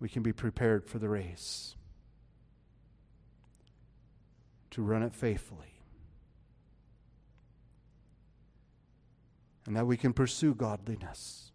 we 0.00 0.08
can 0.08 0.22
be 0.22 0.32
prepared 0.32 0.86
for 0.86 0.98
the 0.98 1.08
race, 1.08 1.76
to 4.70 4.82
run 4.82 5.02
it 5.02 5.14
faithfully. 5.14 5.72
and 9.66 9.76
that 9.76 9.86
we 9.86 9.96
can 9.96 10.12
pursue 10.12 10.54
godliness. 10.54 11.50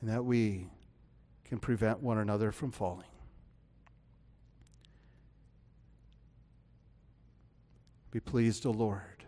And 0.00 0.10
that 0.10 0.24
we 0.24 0.68
can 1.44 1.58
prevent 1.58 2.00
one 2.00 2.18
another 2.18 2.50
from 2.50 2.72
falling. 2.72 3.06
Be 8.12 8.20
pleased, 8.20 8.66
O 8.66 8.70
Lord, 8.70 9.24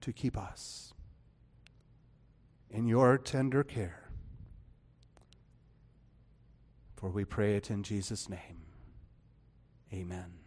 to 0.00 0.12
keep 0.12 0.36
us 0.36 0.94
in 2.70 2.88
your 2.88 3.18
tender 3.18 3.62
care. 3.62 4.08
For 6.96 7.10
we 7.10 7.26
pray 7.26 7.54
it 7.54 7.70
in 7.70 7.82
Jesus' 7.82 8.30
name. 8.30 8.62
Amen. 9.92 10.43